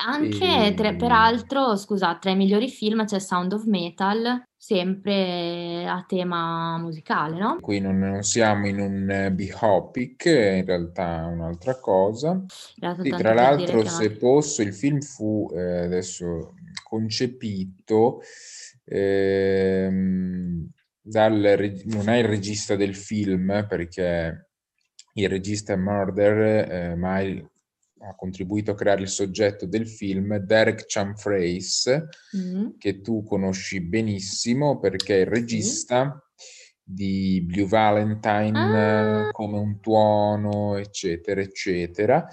Anche, 0.01 0.67
E... 0.67 0.75
tre- 0.75 0.95
peraltro, 0.95 1.77
scusa, 1.77 2.17
tra 2.19 2.31
i 2.31 2.37
migliori 2.37 2.69
film 2.69 3.05
c'è 3.05 3.19
Sound 3.19 3.53
of 3.53 3.65
Metal, 3.65 4.43
sempre 4.57 5.87
a 5.89 6.05
tema 6.07 6.79
musicale, 6.79 7.39
no? 7.39 7.59
Qui 7.61 7.81
non, 7.81 7.99
non 7.99 8.23
siamo 8.23 8.69
in 8.69 8.79
un 8.79 9.11
eh, 9.11 9.33
biopic, 9.33 10.25
in 10.27 10.65
realtà 10.65 11.23
è 11.23 11.27
un'altra 11.27 11.81
cosa. 11.81 12.45
Sì, 13.03 13.09
tra 13.11 13.35
l'altro, 13.35 13.85
se 13.85 14.13
posso, 14.13 14.63
il 14.63 14.73
film 14.73 15.01
fu 15.01 15.51
eh, 15.53 15.85
adesso 15.85 16.55
concepito 16.89 18.21
ehm, 18.85 20.71
dal 21.01 21.75
non 21.87 22.09
è 22.09 22.17
il 22.19 22.25
regista 22.25 22.77
del 22.77 22.95
film, 22.95 23.67
perché 23.69 24.49
il 25.15 25.29
regista 25.29 25.73
è 25.73 25.77
Murder, 25.77 26.71
eh, 26.71 26.95
ma 26.95 27.21
il- 27.21 27.45
ha 28.01 28.15
contribuito 28.15 28.71
a 28.71 28.75
creare 28.75 29.03
il 29.03 29.09
soggetto 29.09 29.67
del 29.67 29.89
film, 29.89 30.37
Derek 30.39 30.85
Chamfrace, 30.87 32.09
Mm, 32.37 32.71
che 32.79 33.01
tu 33.01 33.25
conosci 33.25 33.81
benissimo 33.81 34.79
perché 34.79 35.17
è 35.17 35.21
il 35.21 35.27
sì. 35.27 35.33
regista 35.35 36.23
di 36.83 37.43
Blue 37.47 37.67
Valentine, 37.67 38.79
Ah, 39.27 39.31
come 39.31 39.59
un 39.59 39.81
tuono, 39.81 40.77
eccetera, 40.77 41.41
eccetera, 41.41 42.27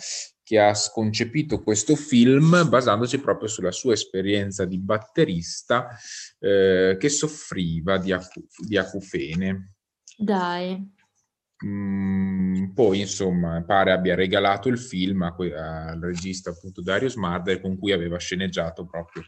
che 0.43 0.59
ha 0.59 0.73
concepito 0.93 1.61
questo 1.63 1.95
film 1.95 2.69
basandosi 2.69 3.19
proprio 3.19 3.49
sulla 3.49 3.71
sua 3.71 3.93
esperienza 3.93 4.63
di 4.65 4.77
batterista 4.79 5.89
eh, 6.39 6.95
che 6.99 7.09
soffriva 7.09 7.97
di, 7.97 8.11
acu- 8.11 8.45
di 8.65 8.77
acufene. 8.77 9.73
dai. 10.17 10.93
Mm, 11.65 12.73
poi, 12.73 12.99
insomma, 12.99 13.63
pare 13.65 13.91
abbia 13.91 14.13
regalato 14.13 14.69
il 14.69 14.77
film 14.77 15.23
a 15.23 15.33
que- 15.33 15.55
al 15.55 15.99
regista 15.99 16.51
appunto 16.51 16.81
Darius 16.81 17.15
Marder 17.15 17.59
con 17.59 17.77
cui 17.79 17.91
aveva 17.91 18.19
sceneggiato 18.19 18.85
proprio, 18.85 19.23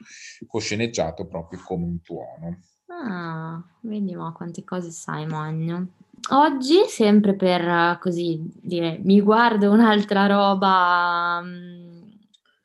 co-sceneggiato 0.45 1.25
proprio 1.25 1.59
come 1.63 1.85
un 1.85 2.01
tuono. 2.01 2.59
Ah, 2.89 3.61
vedi 3.81 4.15
ma 4.15 4.31
quante 4.33 4.63
cose 4.63 4.91
sai, 4.91 5.25
Magno. 5.25 5.93
Oggi, 6.31 6.85
sempre 6.87 7.35
per 7.35 7.61
eh, 7.67 7.97
così 7.99 8.39
dire, 8.61 8.99
mi 9.03 9.19
guardo 9.21 9.71
un'altra 9.71 10.25
roba 10.27 11.41
mm, 11.43 12.01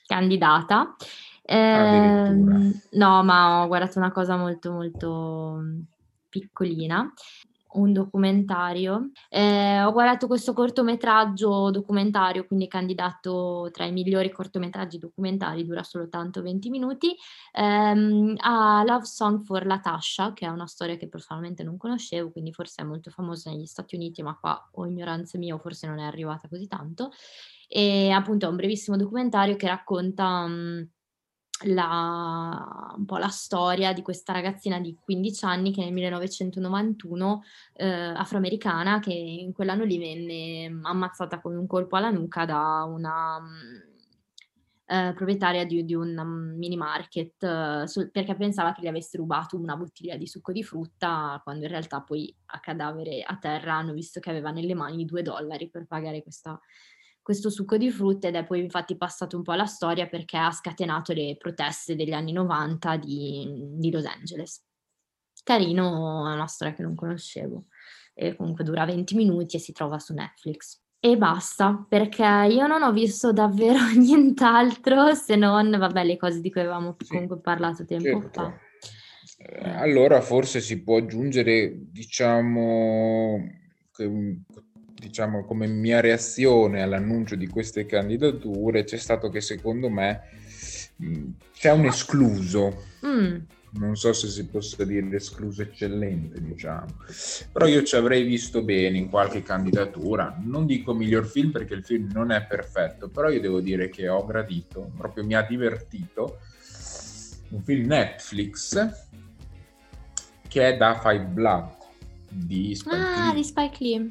candidata. 0.06 0.94
Ehm, 1.44 2.72
no, 2.92 3.22
ma 3.24 3.62
ho 3.62 3.66
guardato 3.66 3.98
una 3.98 4.12
cosa 4.12 4.36
molto 4.36 4.70
molto 4.72 5.58
mm, 5.60 5.80
piccolina, 6.28 7.12
un 7.74 7.92
documentario. 7.92 9.10
Eh, 9.28 9.82
ho 9.82 9.92
guardato 9.92 10.26
questo 10.26 10.52
cortometraggio 10.52 11.70
documentario, 11.70 12.46
quindi 12.46 12.68
candidato 12.68 13.68
tra 13.72 13.84
i 13.84 13.92
migliori 13.92 14.30
cortometraggi 14.30 14.98
documentari, 14.98 15.64
dura 15.64 15.82
soltanto 15.82 16.42
20 16.42 16.70
minuti 16.70 17.14
ehm, 17.52 18.34
a 18.38 18.82
Love 18.84 19.04
Song 19.04 19.42
for 19.42 19.66
Latasha, 19.66 20.32
che 20.32 20.46
è 20.46 20.48
una 20.48 20.66
storia 20.66 20.96
che 20.96 21.08
personalmente 21.08 21.62
non 21.62 21.76
conoscevo, 21.76 22.30
quindi 22.30 22.52
forse 22.52 22.82
è 22.82 22.84
molto 22.84 23.10
famosa 23.10 23.50
negli 23.50 23.66
Stati 23.66 23.94
Uniti, 23.94 24.22
ma 24.22 24.36
qua 24.38 24.68
o 24.72 24.86
ignoranza 24.86 25.38
mia 25.38 25.54
o 25.54 25.58
forse 25.58 25.86
non 25.86 25.98
è 25.98 26.04
arrivata 26.04 26.48
così 26.48 26.66
tanto. 26.66 27.10
E 27.68 28.10
appunto 28.10 28.46
è 28.46 28.48
un 28.50 28.56
brevissimo 28.56 28.96
documentario 28.98 29.56
che 29.56 29.66
racconta 29.66 30.46
mm, 30.46 30.82
la- 31.64 32.94
un 32.96 33.04
po' 33.04 33.16
la 33.18 33.28
storia 33.28 33.92
di 33.92 34.02
questa 34.02 34.32
ragazzina 34.32 34.80
di 34.80 34.96
15 35.00 35.44
anni 35.44 35.72
che 35.72 35.82
nel 35.82 35.92
1991, 35.92 37.42
eh, 37.74 37.86
afroamericana, 37.86 38.98
che 39.00 39.12
in 39.12 39.52
quell'anno 39.52 39.84
lì 39.84 39.98
venne 39.98 40.68
mm, 40.70 40.84
ammazzata 40.84 41.40
con 41.40 41.56
un 41.56 41.66
colpo 41.66 41.96
alla 41.96 42.10
nuca 42.10 42.44
da 42.44 42.84
una 42.84 43.40
mm, 43.40 43.90
eh, 44.86 45.12
proprietaria 45.14 45.64
di, 45.64 45.84
di 45.84 45.94
un 45.94 46.54
mini 46.58 46.76
market 46.76 47.42
eh, 47.44 47.84
sul- 47.86 48.10
perché 48.10 48.34
pensava 48.34 48.72
che 48.72 48.82
gli 48.82 48.86
avesse 48.88 49.16
rubato 49.16 49.56
una 49.56 49.76
bottiglia 49.76 50.16
di 50.16 50.26
succo 50.26 50.52
di 50.52 50.62
frutta, 50.62 51.40
quando 51.42 51.64
in 51.64 51.70
realtà 51.70 52.02
poi 52.02 52.34
a 52.46 52.60
cadavere 52.60 53.22
a 53.22 53.36
terra 53.38 53.74
hanno 53.76 53.92
visto 53.92 54.20
che 54.20 54.30
aveva 54.30 54.50
nelle 54.50 54.74
mani 54.74 55.04
due 55.04 55.22
dollari 55.22 55.70
per 55.70 55.86
pagare 55.86 56.22
questa- 56.22 56.60
questo 57.22 57.50
succo 57.50 57.76
di 57.76 57.90
frutta 57.90 58.28
ed 58.28 58.34
è 58.34 58.44
poi 58.44 58.60
infatti 58.60 58.96
passato 58.96 59.36
un 59.36 59.42
po' 59.42 59.52
alla 59.52 59.66
storia 59.66 60.08
perché 60.08 60.36
ha 60.36 60.50
scatenato 60.50 61.12
le 61.12 61.36
proteste 61.38 61.94
degli 61.94 62.12
anni 62.12 62.32
90 62.32 62.96
di, 62.96 63.46
di 63.76 63.90
Los 63.90 64.04
Angeles. 64.04 64.64
Carino, 65.44 66.28
è 66.28 66.34
una 66.34 66.46
storia 66.46 66.74
che 66.74 66.82
non 66.82 66.94
conoscevo 66.94 67.66
e 68.14 68.36
comunque 68.36 68.64
dura 68.64 68.84
20 68.84 69.14
minuti 69.14 69.56
e 69.56 69.60
si 69.60 69.72
trova 69.72 69.98
su 69.98 70.12
Netflix. 70.12 70.80
E 71.04 71.16
basta, 71.16 71.84
perché 71.88 72.22
io 72.22 72.66
non 72.66 72.82
ho 72.82 72.92
visto 72.92 73.32
davvero 73.32 73.78
nient'altro 73.96 75.14
se 75.14 75.34
non, 75.36 75.70
vabbè, 75.70 76.04
le 76.04 76.16
cose 76.16 76.40
di 76.40 76.50
cui 76.50 76.60
avevamo 76.60 76.96
comunque 77.08 77.40
parlato 77.40 77.84
tempo 77.84 78.20
certo. 78.20 78.40
fa. 78.40 78.58
Eh, 79.38 79.68
allora 79.68 80.20
forse 80.20 80.60
si 80.60 80.82
può 80.82 80.98
aggiungere, 80.98 81.72
diciamo, 81.90 83.36
che- 83.92 84.40
diciamo, 85.02 85.44
come 85.44 85.66
mia 85.66 86.00
reazione 86.00 86.80
all'annuncio 86.80 87.34
di 87.34 87.48
queste 87.48 87.86
candidature 87.86 88.84
c'è 88.84 88.96
stato 88.96 89.28
che 89.30 89.40
secondo 89.40 89.88
me 89.88 90.20
mh, 90.96 91.28
c'è 91.54 91.72
un 91.72 91.86
escluso, 91.86 92.84
mm, 93.04 93.36
non 93.72 93.96
so 93.96 94.12
se 94.12 94.28
si 94.28 94.46
possa 94.46 94.84
dire 94.84 95.16
escluso 95.16 95.62
eccellente, 95.62 96.40
diciamo, 96.40 96.86
però 97.50 97.66
io 97.66 97.82
ci 97.82 97.96
avrei 97.96 98.22
visto 98.22 98.62
bene 98.62 98.98
in 98.98 99.08
qualche 99.10 99.42
candidatura, 99.42 100.38
non 100.40 100.66
dico 100.66 100.94
miglior 100.94 101.26
film 101.26 101.50
perché 101.50 101.74
il 101.74 101.84
film 101.84 102.10
non 102.12 102.30
è 102.30 102.44
perfetto, 102.44 103.08
però 103.08 103.28
io 103.28 103.40
devo 103.40 103.60
dire 103.60 103.88
che 103.88 104.08
ho 104.08 104.24
gradito, 104.24 104.92
proprio 104.96 105.24
mi 105.24 105.34
ha 105.34 105.42
divertito. 105.42 106.38
Un 107.48 107.62
film 107.64 107.86
Netflix 107.88 109.10
che 110.48 110.68
è 110.68 110.76
Da 110.78 110.98
Five 111.02 111.24
Blood 111.24 111.70
di 112.30 112.74
Spike 112.74 112.96
Ah, 112.96 113.26
Lee, 113.26 113.34
di 113.34 113.44
Spike 113.44 113.76
Lee. 113.80 114.06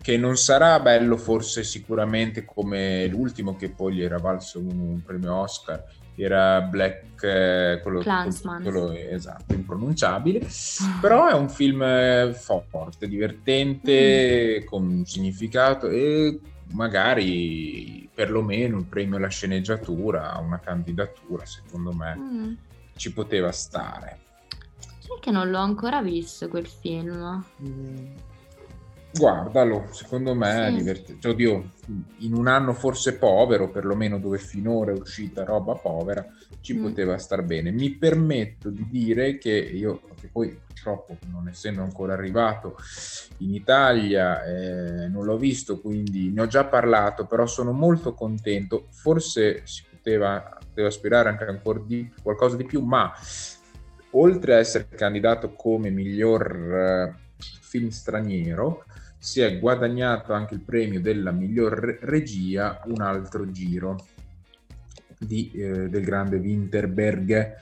Che 0.00 0.16
non 0.16 0.36
sarà 0.36 0.80
bello 0.80 1.16
forse 1.16 1.62
sicuramente 1.62 2.44
come 2.44 3.06
l'ultimo 3.06 3.56
che 3.56 3.70
poi 3.70 3.94
gli 3.94 4.02
era 4.02 4.18
valso 4.18 4.58
un, 4.58 4.78
un 4.78 5.02
premio 5.04 5.34
Oscar, 5.34 5.84
era 6.16 6.60
Black, 6.60 7.22
eh, 7.22 7.80
quello, 7.82 8.00
quello- 8.62 8.92
esatto, 8.92 9.54
impronunciabile, 9.54 10.46
però 11.00 11.28
è 11.28 11.32
un 11.34 11.48
film 11.48 11.82
eh, 11.82 12.32
forte, 12.34 13.08
divertente, 13.08 14.64
con 14.64 14.86
un 14.86 15.04
significato 15.06 15.88
e 15.88 16.38
magari 16.72 18.08
perlomeno 18.14 18.78
il 18.78 18.84
premio 18.84 19.16
alla 19.16 19.28
sceneggiatura, 19.28 20.38
una 20.44 20.60
candidatura, 20.60 21.44
secondo 21.46 21.92
me 21.92 22.16
Mm. 22.16 22.52
ci 22.96 23.12
poteva 23.12 23.50
stare. 23.50 24.18
Sai 24.78 25.18
che 25.20 25.30
non 25.30 25.50
l'ho 25.50 25.58
ancora 25.58 26.02
visto 26.02 26.48
quel 26.48 26.66
film. 26.66 27.42
Guardalo, 29.12 29.88
secondo 29.90 30.34
me 30.34 30.66
è 30.68 30.70
Sì. 30.70 30.76
divertente. 30.76 31.28
Oddio, 31.28 31.70
in 32.18 32.32
un 32.32 32.46
anno 32.46 32.72
forse 32.74 33.16
povero, 33.18 33.70
perlomeno 33.70 34.18
dove 34.18 34.38
finora 34.38 34.92
è 34.92 34.94
uscita 34.94 35.44
roba 35.44 35.74
povera, 35.74 36.24
ci 36.60 36.74
Mm. 36.74 36.82
poteva 36.82 37.18
star 37.18 37.42
bene. 37.42 37.70
Mi 37.72 37.96
permetto 37.96 38.70
di 38.70 38.86
dire 38.88 39.38
che 39.38 39.50
io, 39.50 40.00
che 40.20 40.28
poi 40.30 40.56
purtroppo 40.64 41.18
non 41.30 41.48
essendo 41.48 41.82
ancora 41.82 42.12
arrivato 42.12 42.76
in 43.38 43.52
Italia, 43.54 44.44
eh, 44.44 45.08
non 45.08 45.24
l'ho 45.24 45.36
visto, 45.38 45.80
quindi 45.80 46.30
ne 46.30 46.42
ho 46.42 46.46
già 46.46 46.64
parlato, 46.66 47.26
però 47.26 47.46
sono 47.46 47.72
molto 47.72 48.14
contento. 48.14 48.86
Forse 48.90 49.62
si 49.64 49.84
poteva, 49.90 50.62
poteva 50.68 50.88
aspirare 50.88 51.28
anche 51.30 51.44
ancora 51.44 51.80
di 51.84 52.10
qualcosa 52.22 52.56
di 52.56 52.64
più, 52.64 52.80
ma 52.82 53.12
oltre 54.12 54.54
a 54.54 54.58
essere 54.58 54.88
candidato 54.88 55.52
come 55.54 55.90
miglior 55.90 56.74
eh, 56.74 57.14
film 57.62 57.88
straniero, 57.88 58.84
si 59.22 59.42
è 59.42 59.58
guadagnato 59.58 60.32
anche 60.32 60.54
il 60.54 60.60
premio 60.60 60.98
della 60.98 61.30
miglior 61.30 61.74
re- 61.74 61.98
regia 62.00 62.80
un 62.86 63.02
altro 63.02 63.50
giro 63.50 64.06
di, 65.18 65.50
eh, 65.52 65.90
del 65.90 66.02
grande 66.02 66.38
Winterberg, 66.38 67.56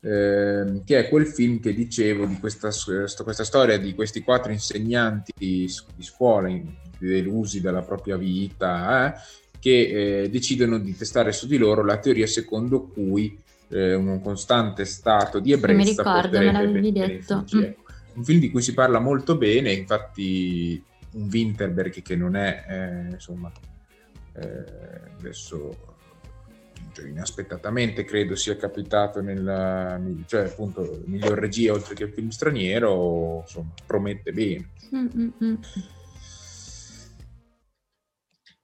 ehm, 0.00 0.84
che 0.84 0.98
è 0.98 1.08
quel 1.08 1.26
film 1.26 1.58
che 1.58 1.72
dicevo 1.72 2.26
di 2.26 2.38
questa, 2.38 2.68
questa 3.24 3.44
storia 3.44 3.78
di 3.78 3.94
questi 3.94 4.20
quattro 4.20 4.52
insegnanti 4.52 5.32
di, 5.34 5.72
scuola 6.00 6.50
delusi 6.98 7.62
dalla 7.62 7.80
propria 7.80 8.18
vita, 8.18 9.14
eh, 9.14 9.20
che 9.58 10.22
eh, 10.22 10.28
decidono 10.28 10.78
di 10.78 10.94
testare 10.94 11.32
su 11.32 11.46
di 11.46 11.56
loro 11.56 11.82
la 11.82 11.96
teoria 11.96 12.26
secondo 12.26 12.82
cui 12.82 13.38
eh, 13.68 13.94
un 13.94 14.20
costante 14.20 14.84
stato 14.84 15.38
di 15.38 15.48
mi 15.48 15.54
ebbrezza 15.54 16.02
ricordo, 16.02 16.38
me 16.38 16.52
l'avevi 16.52 16.92
detto. 16.92 17.46
Mm. 17.56 17.62
Un 18.12 18.24
film 18.24 18.40
di 18.40 18.50
cui 18.50 18.60
si 18.60 18.74
parla 18.74 18.98
molto 18.98 19.38
bene, 19.38 19.72
infatti 19.72 20.82
un 21.12 21.28
Winterberg 21.30 22.02
che 22.02 22.16
non 22.16 22.36
è, 22.36 22.64
eh, 22.68 23.12
insomma, 23.12 23.52
eh, 24.34 24.64
adesso 25.18 25.90
cioè, 26.92 27.08
inaspettatamente 27.08 28.04
credo 28.04 28.34
sia 28.34 28.56
capitato 28.56 29.20
nella, 29.20 30.00
cioè 30.26 30.46
appunto 30.46 31.02
miglior 31.06 31.38
regia 31.38 31.72
oltre 31.72 31.94
che 31.94 32.10
film 32.10 32.28
straniero, 32.28 33.40
insomma, 33.42 33.72
promette 33.86 34.32
bene. 34.32 34.70
Mm, 34.94 35.06
mm, 35.16 35.28
mm. 35.44 35.54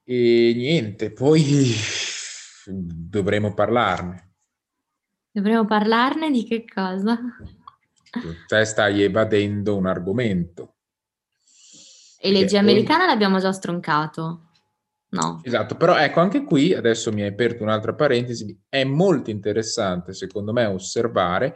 E 0.03 0.53
niente, 0.55 1.11
poi 1.11 1.73
dovremo 2.65 3.53
parlarne. 3.53 4.35
Dovremmo 5.31 5.65
parlarne 5.65 6.31
di 6.31 6.45
che 6.45 6.65
cosa? 6.65 7.19
Te 8.47 8.65
stai 8.65 9.03
evadendo 9.03 9.75
un 9.75 9.85
argomento. 9.85 10.76
E 12.19 12.31
legge 12.31 12.57
americana 12.57 13.05
poi... 13.05 13.07
l'abbiamo 13.07 13.39
già 13.39 13.51
stroncato. 13.51 14.41
No. 15.09 15.41
Esatto, 15.43 15.75
però 15.75 15.95
ecco 15.97 16.19
anche 16.19 16.43
qui, 16.43 16.73
adesso 16.73 17.13
mi 17.13 17.21
hai 17.21 17.29
aperto 17.29 17.63
un'altra 17.63 17.93
parentesi, 17.93 18.59
è 18.67 18.83
molto 18.83 19.29
interessante 19.29 20.13
secondo 20.13 20.51
me 20.51 20.65
osservare 20.65 21.55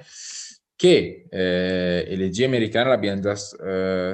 che 0.81 1.27
eh, 1.29 2.05
elegia 2.07 2.47
americana 2.47 2.89
l'abbiamo 2.89 3.21
già, 3.21 3.35
eh, 3.63 4.13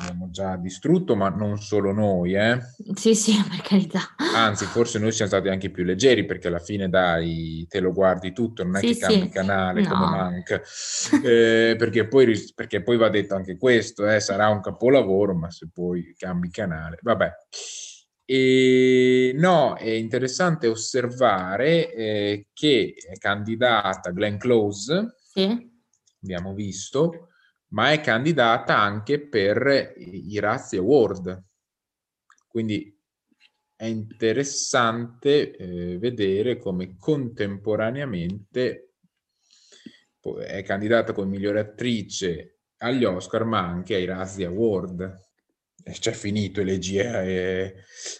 abbiamo 0.00 0.30
già 0.30 0.56
distrutto, 0.56 1.14
ma 1.14 1.28
non 1.28 1.58
solo 1.58 1.92
noi. 1.92 2.34
Eh. 2.34 2.58
Sì, 2.94 3.14
sì, 3.14 3.34
per 3.48 3.60
carità. 3.60 4.00
Anzi, 4.34 4.64
forse 4.64 4.98
noi 4.98 5.12
siamo 5.12 5.30
stati 5.30 5.48
anche 5.48 5.70
più 5.70 5.84
leggeri 5.84 6.24
perché 6.24 6.48
alla 6.48 6.58
fine, 6.58 6.88
dai, 6.88 7.64
te 7.68 7.78
lo 7.78 7.92
guardi 7.92 8.32
tutto, 8.32 8.64
non 8.64 8.78
è 8.78 8.80
sì, 8.80 8.94
che 8.94 8.98
cambi 8.98 9.20
sì. 9.20 9.28
canale 9.28 9.82
no. 9.82 9.88
come 9.90 10.06
manca. 10.06 10.60
Eh, 11.22 11.76
perché, 11.78 12.08
poi, 12.08 12.36
perché, 12.52 12.82
poi, 12.82 12.96
va 12.96 13.08
detto 13.08 13.36
anche 13.36 13.56
questo, 13.56 14.08
eh, 14.08 14.18
sarà 14.18 14.48
un 14.48 14.60
capolavoro, 14.60 15.36
ma 15.36 15.52
se 15.52 15.68
poi 15.72 16.16
cambi 16.18 16.50
canale, 16.50 16.98
vabbè. 17.00 17.30
E 18.24 19.32
no, 19.36 19.76
è 19.76 19.90
interessante 19.90 20.66
osservare 20.66 21.94
eh, 21.94 22.46
che 22.52 22.92
è 23.08 23.16
candidata 23.18 24.10
Glenn 24.10 24.38
Close, 24.38 25.14
sì. 25.32 25.70
Abbiamo 26.22 26.54
visto, 26.54 27.28
ma 27.68 27.92
è 27.92 28.00
candidata 28.00 28.78
anche 28.78 29.20
per 29.20 29.94
i 29.96 30.38
Razzi 30.38 30.76
Award. 30.76 31.42
Quindi 32.46 32.96
è 33.74 33.86
interessante 33.86 35.56
eh, 35.56 35.98
vedere 35.98 36.58
come 36.58 36.96
contemporaneamente 36.96 38.92
è 40.46 40.62
candidata 40.62 41.12
come 41.12 41.26
migliore 41.26 41.60
attrice 41.60 42.58
agli 42.78 43.04
Oscar, 43.04 43.44
ma 43.44 43.66
anche 43.66 43.96
ai 43.96 44.04
Razzi 44.04 44.44
Award 44.44 45.20
c'è 45.82 46.12
finito 46.12 46.60
elegia 46.60 47.22
e 47.22 47.74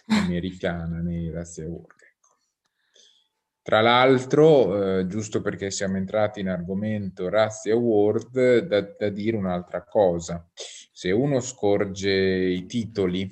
americana 0.07 0.99
nei 0.99 1.29
Razzi 1.31 1.61
Award. 1.61 2.02
Tra 3.63 3.79
l'altro, 3.79 4.99
eh, 4.99 5.07
giusto 5.07 5.41
perché 5.41 5.71
siamo 5.71 5.95
entrati 5.95 6.41
in 6.41 6.49
argomento 6.49 7.29
Razzi 7.29 7.69
Award, 7.71 8.59
da, 8.67 8.81
da 8.81 9.09
dire 9.09 9.37
un'altra 9.37 9.83
cosa. 9.83 10.45
Se 10.53 11.11
uno 11.11 11.39
scorge 11.39 12.11
i 12.11 12.65
titoli, 12.65 13.31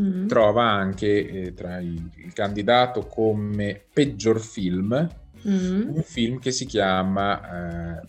mm. 0.00 0.26
trova 0.26 0.64
anche 0.64 1.46
eh, 1.46 1.54
tra 1.54 1.78
i, 1.78 2.10
il 2.16 2.32
candidato 2.34 3.06
come 3.06 3.86
peggior 3.90 4.38
film 4.38 5.08
mm. 5.48 5.94
un 5.94 6.02
film 6.02 6.38
che 6.38 6.50
si 6.50 6.66
chiama 6.66 8.00
eh, 8.02 8.06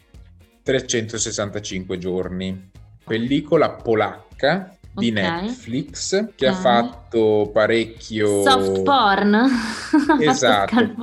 365 0.63 1.97
giorni, 1.97 2.69
pellicola 3.03 3.71
polacca 3.71 4.77
di 4.93 5.09
okay. 5.09 5.43
Netflix 5.43 6.09
che 6.35 6.47
okay. 6.47 6.49
ha 6.49 6.53
fatto 6.53 7.49
parecchio 7.53 8.43
soft 8.43 8.81
porn? 8.83 9.49
Esatto. 10.19 10.95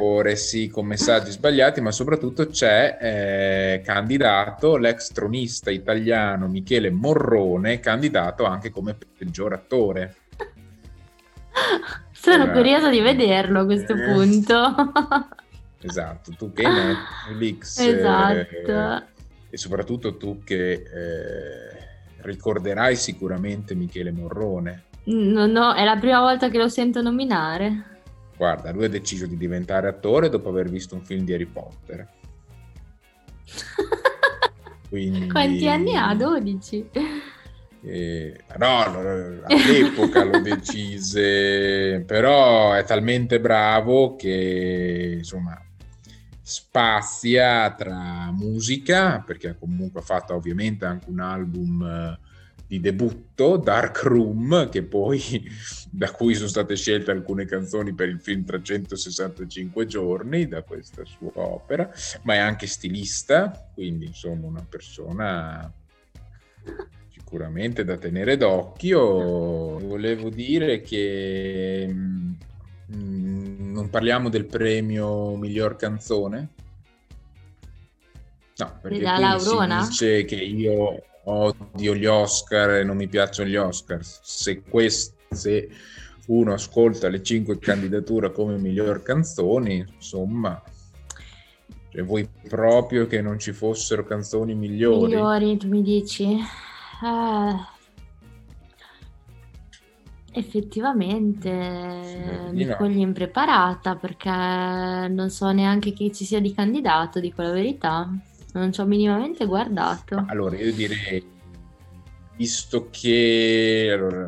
Ore 0.00 0.36
sì 0.36 0.68
con 0.68 0.86
messaggi 0.86 1.30
sbagliati 1.30 1.80
ma 1.80 1.90
soprattutto 1.90 2.46
c'è 2.46 2.98
eh, 3.00 3.82
candidato 3.82 4.76
l'ex 4.76 5.12
tronista 5.12 5.70
italiano 5.70 6.46
Michele 6.46 6.90
Morrone 6.90 7.80
candidato 7.80 8.44
anche 8.44 8.70
come 8.70 8.94
peggior 8.94 9.52
attore. 9.54 10.16
Sono 12.12 12.42
allora, 12.42 12.52
curiosa 12.52 12.90
di 12.90 13.00
vederlo 13.00 13.60
a 13.60 13.64
questo 13.64 13.94
eh, 13.94 14.12
punto. 14.12 14.74
Esatto 15.80 16.32
tu 16.36 16.52
che 16.52 16.64
Netflix 16.66 17.78
esatto. 17.78 18.36
eh, 18.66 19.02
e 19.48 19.56
soprattutto 19.56 20.16
tu 20.16 20.42
che 20.42 20.72
eh, 20.72 21.77
ricorderai 22.28 22.96
sicuramente 22.96 23.74
Michele 23.74 24.12
Morrone. 24.12 24.84
No, 25.04 25.46
no, 25.46 25.74
è 25.74 25.84
la 25.84 25.96
prima 25.96 26.20
volta 26.20 26.48
che 26.50 26.58
lo 26.58 26.68
sento 26.68 27.00
nominare. 27.00 27.96
Guarda, 28.36 28.70
lui 28.70 28.84
ha 28.84 28.88
deciso 28.88 29.26
di 29.26 29.36
diventare 29.36 29.88
attore 29.88 30.28
dopo 30.28 30.48
aver 30.50 30.68
visto 30.68 30.94
un 30.94 31.02
film 31.02 31.24
di 31.24 31.32
Harry 31.32 31.46
Potter. 31.46 32.06
Quindi... 34.88 35.28
Quanti 35.28 35.68
anni 35.68 35.96
ha? 35.96 36.14
12? 36.14 36.90
Eh, 37.82 38.36
no, 38.58 38.84
all'epoca 39.44 40.24
lo 40.24 40.40
decise, 40.42 42.02
però 42.06 42.72
è 42.72 42.84
talmente 42.84 43.40
bravo 43.40 44.16
che 44.16 45.14
insomma 45.18 45.60
spazia 46.48 47.74
tra 47.74 48.32
musica, 48.32 49.20
perché 49.20 49.54
comunque 49.58 50.00
ha 50.00 50.02
fatto 50.02 50.32
ovviamente 50.32 50.86
anche 50.86 51.10
un 51.10 51.20
album 51.20 51.82
eh, 51.82 52.18
di 52.66 52.80
debutto, 52.80 53.58
Dark 53.58 54.02
Room, 54.04 54.70
che 54.70 54.82
poi 54.82 55.20
da 55.92 56.10
cui 56.10 56.32
sono 56.32 56.48
state 56.48 56.74
scelte 56.74 57.10
alcune 57.10 57.44
canzoni 57.44 57.92
per 57.92 58.08
il 58.08 58.18
film 58.18 58.46
365 58.46 59.84
giorni 59.84 60.48
da 60.48 60.62
questa 60.62 61.04
sua 61.04 61.32
opera, 61.34 61.90
ma 62.22 62.32
è 62.32 62.38
anche 62.38 62.66
stilista, 62.66 63.70
quindi 63.74 64.06
insomma 64.06 64.46
una 64.46 64.66
persona 64.66 65.70
sicuramente 67.10 67.84
da 67.84 67.98
tenere 67.98 68.38
d'occhio. 68.38 69.78
Volevo 69.80 70.30
dire 70.30 70.80
che 70.80 71.94
mm, 72.94 73.72
non 73.72 73.90
parliamo 73.90 74.28
del 74.28 74.46
premio 74.46 75.36
miglior 75.36 75.76
canzone? 75.76 76.48
No, 78.56 78.78
perché 78.82 79.12
qui 79.14 79.40
si 79.40 79.66
dice 79.66 80.24
che 80.24 80.34
io 80.34 81.02
odio 81.24 81.94
gli 81.94 82.06
Oscar 82.06 82.70
e 82.70 82.84
non 82.84 82.96
mi 82.96 83.08
piacciono 83.08 83.48
gli 83.48 83.56
Oscar. 83.56 84.00
Se, 84.02 84.62
quest- 84.62 85.14
se 85.30 85.68
uno 86.26 86.52
ascolta 86.52 87.08
le 87.08 87.22
cinque 87.22 87.58
candidature 87.58 88.32
come 88.32 88.58
miglior 88.58 89.02
canzoni, 89.02 89.86
insomma, 89.94 90.60
cioè, 91.90 92.02
vuoi 92.02 92.28
proprio 92.48 93.06
che 93.06 93.22
non 93.22 93.38
ci 93.38 93.52
fossero 93.52 94.04
canzoni 94.04 94.54
migliori? 94.54 95.14
Migliori, 95.14 95.56
tu 95.56 95.68
mi 95.68 95.82
dici? 95.82 96.24
Eh 96.32 97.76
Effettivamente 100.38 101.50
mi 102.52 102.64
no. 102.64 102.76
cogli 102.76 103.00
impreparata 103.00 103.96
perché 103.96 104.28
non 104.30 105.30
so 105.30 105.50
neanche 105.50 105.92
chi 105.92 106.14
ci 106.14 106.24
sia 106.24 106.40
di 106.40 106.54
candidato, 106.54 107.18
dico 107.18 107.42
la 107.42 107.50
verità. 107.50 108.08
Non 108.52 108.72
ci 108.72 108.80
ho 108.80 108.86
minimamente 108.86 109.46
guardato. 109.46 110.24
Allora, 110.28 110.56
io 110.56 110.72
direi, 110.72 111.24
visto 112.36 112.88
che 112.88 113.90
allora, 113.92 114.26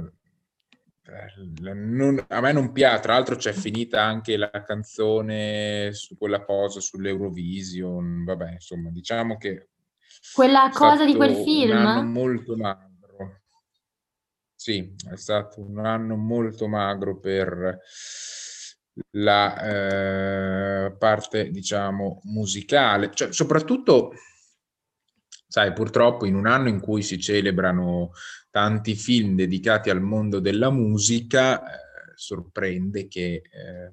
eh, 1.07 1.75
non, 1.75 2.25
a 2.29 2.41
me 2.41 2.53
non 2.53 2.73
piace, 2.73 3.03
tra 3.03 3.15
l'altro 3.15 3.37
c'è 3.37 3.53
finita 3.53 4.03
anche 4.03 4.37
la 4.37 4.51
canzone 4.67 5.91
su 5.93 6.17
quella 6.19 6.45
cosa 6.45 6.81
sull'Eurovision, 6.81 8.25
vabbè, 8.25 8.53
insomma, 8.55 8.91
diciamo 8.91 9.37
che... 9.37 9.69
Quella 10.35 10.71
cosa 10.73 11.05
di 11.05 11.15
quel 11.15 11.37
film? 11.37 12.11
molto 12.11 12.57
magro. 12.57 12.90
Sì, 14.63 14.95
è 15.11 15.17
stato 15.17 15.63
un 15.63 15.79
anno 15.79 16.17
molto 16.17 16.69
magro 16.69 17.19
per 17.19 17.79
la 19.13 20.85
eh, 20.87 20.93
parte, 20.99 21.49
diciamo, 21.51 22.21
musicale, 22.25 23.11
cioè, 23.15 23.33
soprattutto, 23.33 24.13
sai, 25.49 25.73
purtroppo 25.73 26.27
in 26.27 26.35
un 26.35 26.47
anno 26.47 26.69
in 26.69 26.79
cui 26.79 27.01
si 27.01 27.19
celebrano 27.19 28.11
tanti 28.51 28.95
film 28.97 29.35
dedicati 29.35 29.89
al 29.89 30.03
mondo 30.03 30.41
della 30.41 30.71
musica, 30.71 31.63
eh, 31.63 32.13
sorprende 32.15 33.09
che 33.09 33.41
eh, 33.51 33.93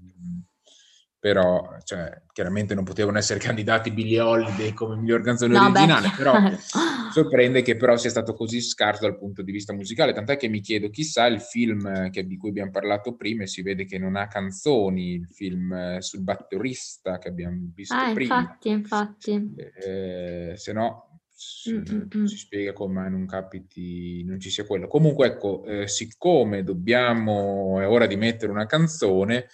però 1.20 1.78
cioè, 1.84 2.22
chiaramente 2.32 2.76
non 2.76 2.84
potevano 2.84 3.18
essere 3.18 3.40
candidati 3.40 3.92
Billie 3.92 4.20
Holiday 4.20 4.74
come 4.74 4.96
miglior 4.96 5.22
canzone 5.22 5.58
no, 5.58 5.66
originale, 5.66 6.10
beh. 6.10 6.16
però 6.16 6.34
sorprende 7.12 7.64
che 7.64 7.76
però 7.76 7.98
sia 7.98 8.10
stato 8.10 8.34
così 8.34 8.62
scarso 8.62 9.02
dal 9.02 9.18
punto 9.18 9.42
di 9.42 9.52
vista 9.52 9.74
musicale, 9.74 10.14
tant'è 10.14 10.38
che 10.38 10.48
mi 10.48 10.62
chiedo 10.62 10.90
chissà 10.90 11.26
il 11.26 11.42
film 11.42 12.10
che, 12.12 12.26
di 12.26 12.38
cui 12.38 12.50
abbiamo 12.50 12.72
parlato 12.72 13.16
prima 13.16 13.44
e 13.44 13.48
si 13.48 13.62
vede 13.62 13.86
che 13.86 13.98
non 13.98 14.16
ha 14.16 14.28
canzoni, 14.28 15.14
il 15.14 15.28
film 15.28 15.74
eh, 15.74 16.02
sul 16.02 16.22
batterista 16.22 17.18
che 17.18 17.30
abbiamo 17.30 17.72
visto 17.74 17.96
ah, 17.96 18.14
prima. 18.14 18.40
infatti, 18.40 18.70
infatti. 18.70 19.54
Eh, 19.56 20.54
se 20.56 20.74
no 20.74 21.08
si, 21.38 21.72
mm, 21.74 22.24
si, 22.26 22.36
spiega 22.38 22.74
come 22.74 23.08
non 23.10 23.28
capiti, 23.28 24.24
non 24.24 24.40
ci 24.40 24.50
sia 24.50 24.66
quello. 24.66 24.88
Comunque 24.88 25.28
ecco, 25.28 25.64
eh, 25.66 25.88
siccome 25.88 26.64
dobbiamo, 26.64 27.80
è 27.80 27.88
ora 27.88 28.08
di 28.08 28.16
mettere 28.16 28.52
una 28.52 28.66
canzone, 28.66 29.48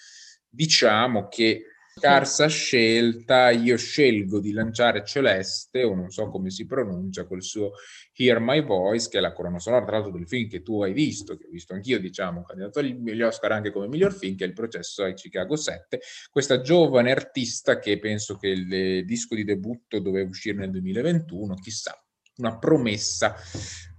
diciamo 0.54 1.28
che 1.28 1.66
Scarsa 1.96 2.48
scelta, 2.48 3.50
io 3.50 3.76
scelgo 3.76 4.40
di 4.40 4.50
lanciare 4.50 5.04
Celeste, 5.04 5.84
o 5.84 5.94
non 5.94 6.10
so 6.10 6.28
come 6.28 6.50
si 6.50 6.66
pronuncia, 6.66 7.24
col 7.24 7.40
suo 7.40 7.70
Hear 8.16 8.40
My 8.40 8.64
Voice, 8.64 9.08
che 9.08 9.18
è 9.18 9.20
la 9.20 9.32
colonna 9.32 9.60
sonora, 9.60 9.84
tra 9.84 9.98
l'altro, 9.98 10.10
del 10.10 10.26
film 10.26 10.48
che 10.48 10.62
tu 10.62 10.82
hai 10.82 10.92
visto, 10.92 11.36
che 11.36 11.46
ho 11.46 11.50
visto 11.50 11.72
anch'io, 11.72 12.00
diciamo, 12.00 12.42
candidato 12.42 12.80
agli 12.80 13.22
Oscar 13.22 13.52
anche 13.52 13.70
come 13.70 13.86
miglior 13.86 14.12
film, 14.12 14.34
che 14.34 14.42
è 14.42 14.48
il 14.48 14.54
processo 14.54 15.04
ai 15.04 15.14
Chicago 15.14 15.54
7. 15.54 16.00
Questa 16.32 16.60
giovane 16.60 17.12
artista 17.12 17.78
che 17.78 18.00
penso 18.00 18.38
che 18.38 18.48
il 18.48 19.04
disco 19.04 19.36
di 19.36 19.44
debutto 19.44 20.00
doveva 20.00 20.28
uscire 20.28 20.56
nel 20.58 20.70
2021, 20.70 21.54
chissà, 21.54 21.96
una 22.38 22.58
promessa 22.58 23.36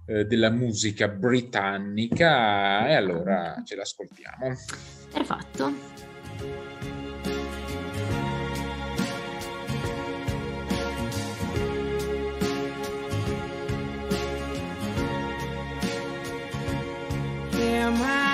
eh, 0.04 0.26
della 0.26 0.50
musica 0.50 1.08
britannica 1.08 2.88
e 2.88 2.94
allora 2.94 3.62
ce 3.64 3.74
l'ascoltiamo. 3.74 4.54
Perfetto. 17.98 18.25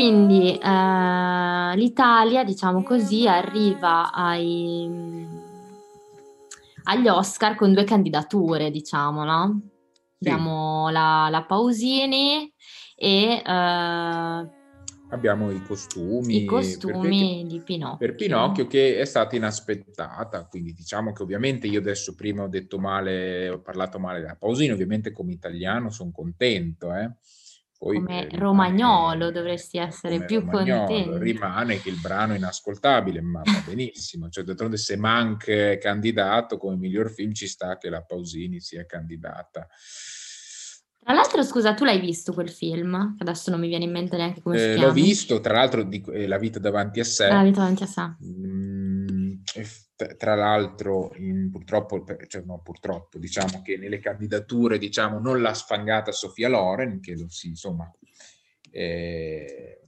Quindi 0.00 0.56
eh, 0.56 1.76
l'Italia, 1.76 2.42
diciamo 2.42 2.82
così, 2.82 3.28
arriva 3.28 4.10
ai, 4.10 4.88
agli 6.84 7.06
Oscar 7.06 7.54
con 7.54 7.74
due 7.74 7.84
candidature, 7.84 8.70
diciamo, 8.70 9.24
no? 9.24 9.60
Sì. 10.18 10.26
Abbiamo 10.26 10.88
la, 10.88 11.28
la, 11.30 11.44
Pausini 11.44 12.50
e... 12.96 13.42
Eh, 13.46 14.58
Abbiamo 15.10 15.50
i 15.50 15.62
costumi. 15.66 16.44
I 16.44 16.44
costumi 16.46 17.44
di 17.46 17.60
Pinocchio. 17.60 17.98
Per 17.98 18.14
Pinocchio 18.14 18.66
che 18.66 18.98
è 18.98 19.04
stata 19.04 19.36
inaspettata, 19.36 20.46
quindi 20.46 20.72
diciamo 20.72 21.12
che 21.12 21.22
ovviamente 21.22 21.66
io 21.66 21.80
adesso 21.80 22.14
prima 22.14 22.44
ho 22.44 22.48
detto 22.48 22.78
male, 22.78 23.50
ho 23.50 23.60
parlato 23.60 23.98
male 23.98 24.20
della 24.20 24.36
Pausini, 24.36 24.72
ovviamente 24.72 25.12
come 25.12 25.32
italiano 25.32 25.90
sono 25.90 26.10
contento, 26.10 26.94
eh 26.94 27.10
poi, 27.80 27.96
come 27.96 28.28
eh, 28.28 28.38
romagnolo 28.38 29.30
dovresti 29.30 29.78
essere 29.78 30.26
più 30.26 30.44
contento. 30.44 31.16
Rimane 31.16 31.80
che 31.80 31.88
il 31.88 31.98
brano 31.98 32.34
è 32.34 32.36
inascoltabile, 32.36 33.22
ma 33.22 33.40
va 33.42 33.62
benissimo. 33.64 34.28
Cioè, 34.28 34.44
d'altronde 34.44 34.76
se 34.76 34.98
Mank 34.98 35.46
è 35.48 35.78
candidato 35.78 36.58
come 36.58 36.76
miglior 36.76 37.10
film 37.10 37.32
ci 37.32 37.48
sta 37.48 37.78
che 37.78 37.88
la 37.88 38.02
Pausini 38.02 38.60
sia 38.60 38.84
candidata. 38.84 39.66
Tra 41.02 41.14
l'altro, 41.14 41.42
scusa, 41.42 41.72
tu 41.72 41.84
l'hai 41.84 42.00
visto 42.00 42.34
quel 42.34 42.50
film? 42.50 43.16
Adesso 43.18 43.50
non 43.50 43.58
mi 43.58 43.68
viene 43.68 43.84
in 43.84 43.92
mente 43.92 44.18
neanche 44.18 44.42
come 44.42 44.56
eh, 44.56 44.58
si 44.58 44.68
chiama. 44.72 44.86
L'ho 44.86 44.92
visto, 44.92 45.40
tra 45.40 45.54
l'altro, 45.54 45.82
di, 45.82 46.04
eh, 46.12 46.26
La 46.26 46.36
vita 46.36 46.58
davanti 46.58 47.00
a 47.00 47.04
sé. 47.04 47.28
La 47.28 47.42
vita 47.42 47.60
davanti 47.60 47.82
a 47.82 47.86
sé. 47.86 48.14
Mm, 48.22 49.32
tra 50.16 50.34
l'altro, 50.34 51.12
in, 51.16 51.50
purtroppo, 51.50 52.04
cioè 52.26 52.42
no, 52.42 52.60
purtroppo, 52.62 53.18
diciamo 53.18 53.62
che 53.62 53.76
nelle 53.76 53.98
candidature, 53.98 54.78
diciamo, 54.78 55.18
non 55.18 55.40
l'ha 55.40 55.54
sfangata 55.54 56.12
Sofia 56.12 56.48
Loren, 56.48 57.00
che 57.00 57.16
lo 57.16 57.28
si, 57.28 57.48
insomma, 57.48 57.90
eh, 58.70 59.82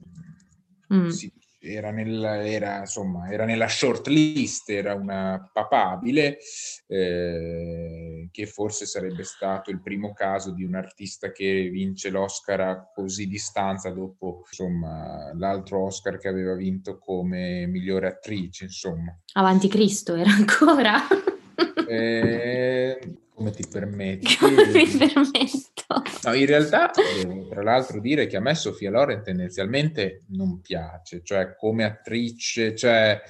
mm. 0.93 1.07
si 1.07 1.31
era, 1.63 1.91
nella, 1.91 2.45
era, 2.45 2.79
insomma, 2.79 3.31
era 3.31 3.45
nella 3.45 3.69
short 3.69 4.07
list, 4.07 4.69
era 4.69 4.93
una 4.93 5.49
papabile, 5.51 6.37
eh, 6.87 8.27
che 8.31 8.45
forse 8.45 8.85
sarebbe 8.85 9.23
stato 9.23 9.71
il 9.71 9.81
primo 9.81 10.11
caso 10.13 10.51
di 10.51 10.65
un 10.65 10.75
artista 10.75 11.31
che 11.31 11.69
vince 11.69 12.09
l'Oscar 12.09 12.59
a 12.59 12.91
così 12.93 13.27
distanza 13.27 13.89
dopo 13.91 14.43
insomma, 14.45 15.31
l'altro 15.35 15.85
Oscar 15.85 16.17
che 16.17 16.27
aveva 16.27 16.55
vinto 16.55 16.97
come 16.97 17.65
migliore 17.67 18.07
attrice. 18.07 18.65
Insomma. 18.65 19.17
Avanti 19.33 19.69
Cristo 19.69 20.15
era 20.15 20.31
ancora. 20.31 20.99
eh, 21.87 22.99
come 23.33 23.51
ti 23.51 23.65
permetti? 23.69 24.35
Come 24.35 24.67
mi 24.67 24.87
permetto? 24.87 25.62
No, 26.23 26.33
in 26.33 26.45
realtà 26.45 26.91
devo 27.21 27.47
tra 27.49 27.61
l'altro 27.61 27.99
dire 27.99 28.27
che 28.27 28.37
a 28.37 28.39
me 28.39 28.55
Sofia 28.55 28.89
Loren 28.89 29.23
tendenzialmente 29.23 30.23
non 30.29 30.61
piace, 30.61 31.21
cioè 31.23 31.55
come 31.55 31.83
attrice, 31.83 32.75
cioè... 32.75 33.21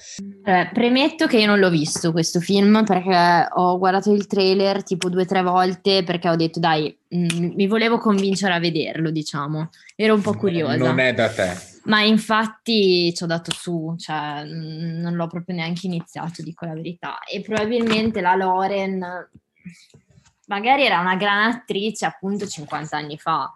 Eh, 0.44 0.70
premetto 0.72 1.26
che 1.26 1.38
io 1.38 1.46
non 1.46 1.58
l'ho 1.58 1.70
visto 1.70 2.12
questo 2.12 2.40
film 2.40 2.84
perché 2.84 3.48
ho 3.52 3.78
guardato 3.78 4.12
il 4.12 4.26
trailer 4.26 4.82
tipo 4.82 5.08
due 5.08 5.22
o 5.22 5.26
tre 5.26 5.42
volte 5.42 6.04
perché 6.04 6.28
ho 6.28 6.36
detto 6.36 6.60
dai, 6.60 6.96
mh, 7.08 7.26
mm, 7.34 7.52
mi 7.54 7.66
volevo 7.66 7.98
convincere 7.98 8.54
a 8.54 8.60
vederlo, 8.60 9.10
diciamo. 9.10 9.70
Ero 9.96 10.14
un 10.14 10.22
po' 10.22 10.34
curiosa. 10.34 10.76
Non 10.76 10.98
è 10.98 11.12
da 11.12 11.28
te. 11.28 11.72
Ma 11.84 12.02
infatti 12.02 13.12
ci 13.14 13.22
ho 13.22 13.26
dato 13.26 13.50
su, 13.52 13.94
cioè 13.98 14.44
mm, 14.44 15.00
non 15.00 15.14
l'ho 15.14 15.26
proprio 15.26 15.56
neanche 15.56 15.86
iniziato, 15.86 16.42
dico 16.42 16.64
la 16.64 16.74
verità. 16.74 17.18
E 17.24 17.40
probabilmente 17.40 18.20
la 18.20 18.34
Loren 18.34 19.28
magari 20.46 20.84
era 20.84 21.00
una 21.00 21.16
gran 21.16 21.50
attrice 21.50 22.06
appunto 22.06 22.46
50 22.46 22.96
anni 22.96 23.18
fa. 23.18 23.52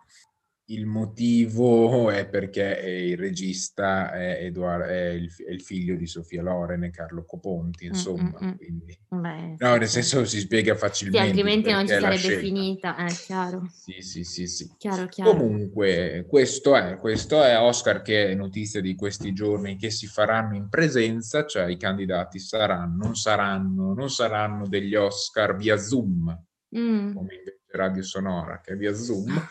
il 0.71 0.85
motivo 0.85 2.11
è 2.11 2.29
perché 2.29 2.63
il 2.63 3.17
regista 3.17 4.13
è, 4.13 4.45
Eduard, 4.45 4.83
è, 4.83 5.09
il, 5.11 5.35
è 5.47 5.51
il, 5.51 5.63
figlio 5.63 5.97
di 5.97 6.07
Sofia 6.07 6.43
Loren 6.43 6.85
e 6.85 6.91
Carlo 6.91 7.25
Coponti, 7.25 7.87
mm, 7.87 7.89
insomma. 7.89 8.39
Mm-mm. 8.39 8.57
Quindi... 8.57 8.99
Beh, 9.09 9.55
no, 9.57 9.77
nel 9.77 9.89
senso 9.89 10.27
si 10.27 10.41
spiega 10.41 10.75
facilmente. 10.75 11.25
Sì, 11.25 11.31
altrimenti 11.31 11.71
non 11.71 11.87
ci 11.87 11.95
sarebbe 11.95 12.39
finita, 12.39 12.97
è 12.97 13.05
eh, 13.05 13.15
chiaro. 13.15 13.67
Sì, 13.73 14.03
sì, 14.03 14.25
sì, 14.25 14.47
sì. 14.47 14.71
Chiaro, 14.77 15.07
chiaro. 15.07 15.31
Comunque, 15.31 16.27
questo 16.29 16.77
è, 16.77 16.99
questo 16.99 17.43
è 17.43 17.59
Oscar 17.59 18.03
che 18.03 18.31
è 18.31 18.35
notizia 18.35 18.83
di 18.83 18.95
questi 18.95 19.33
giorni 19.33 19.79
che 19.79 19.89
si 19.89 20.07
faranno 20.07 20.55
in 20.55 20.69
presenza, 20.69 21.47
cioè 21.47 21.67
i 21.71 21.79
candidati 21.79 22.39
saranno, 22.39 23.05
non 23.05 23.15
saranno, 23.17 23.95
non 23.95 24.11
saranno 24.11 24.69
degli 24.69 24.95
Oscar 24.95 25.57
via 25.57 25.79
Zoom, 25.79 26.47
mm. 26.77 27.15
come 27.15 27.35
invece 27.35 27.59
Radio 27.71 28.03
Sonora, 28.03 28.61
che 28.61 28.73
è 28.73 28.77
via 28.77 28.95
Zoom. 28.95 29.49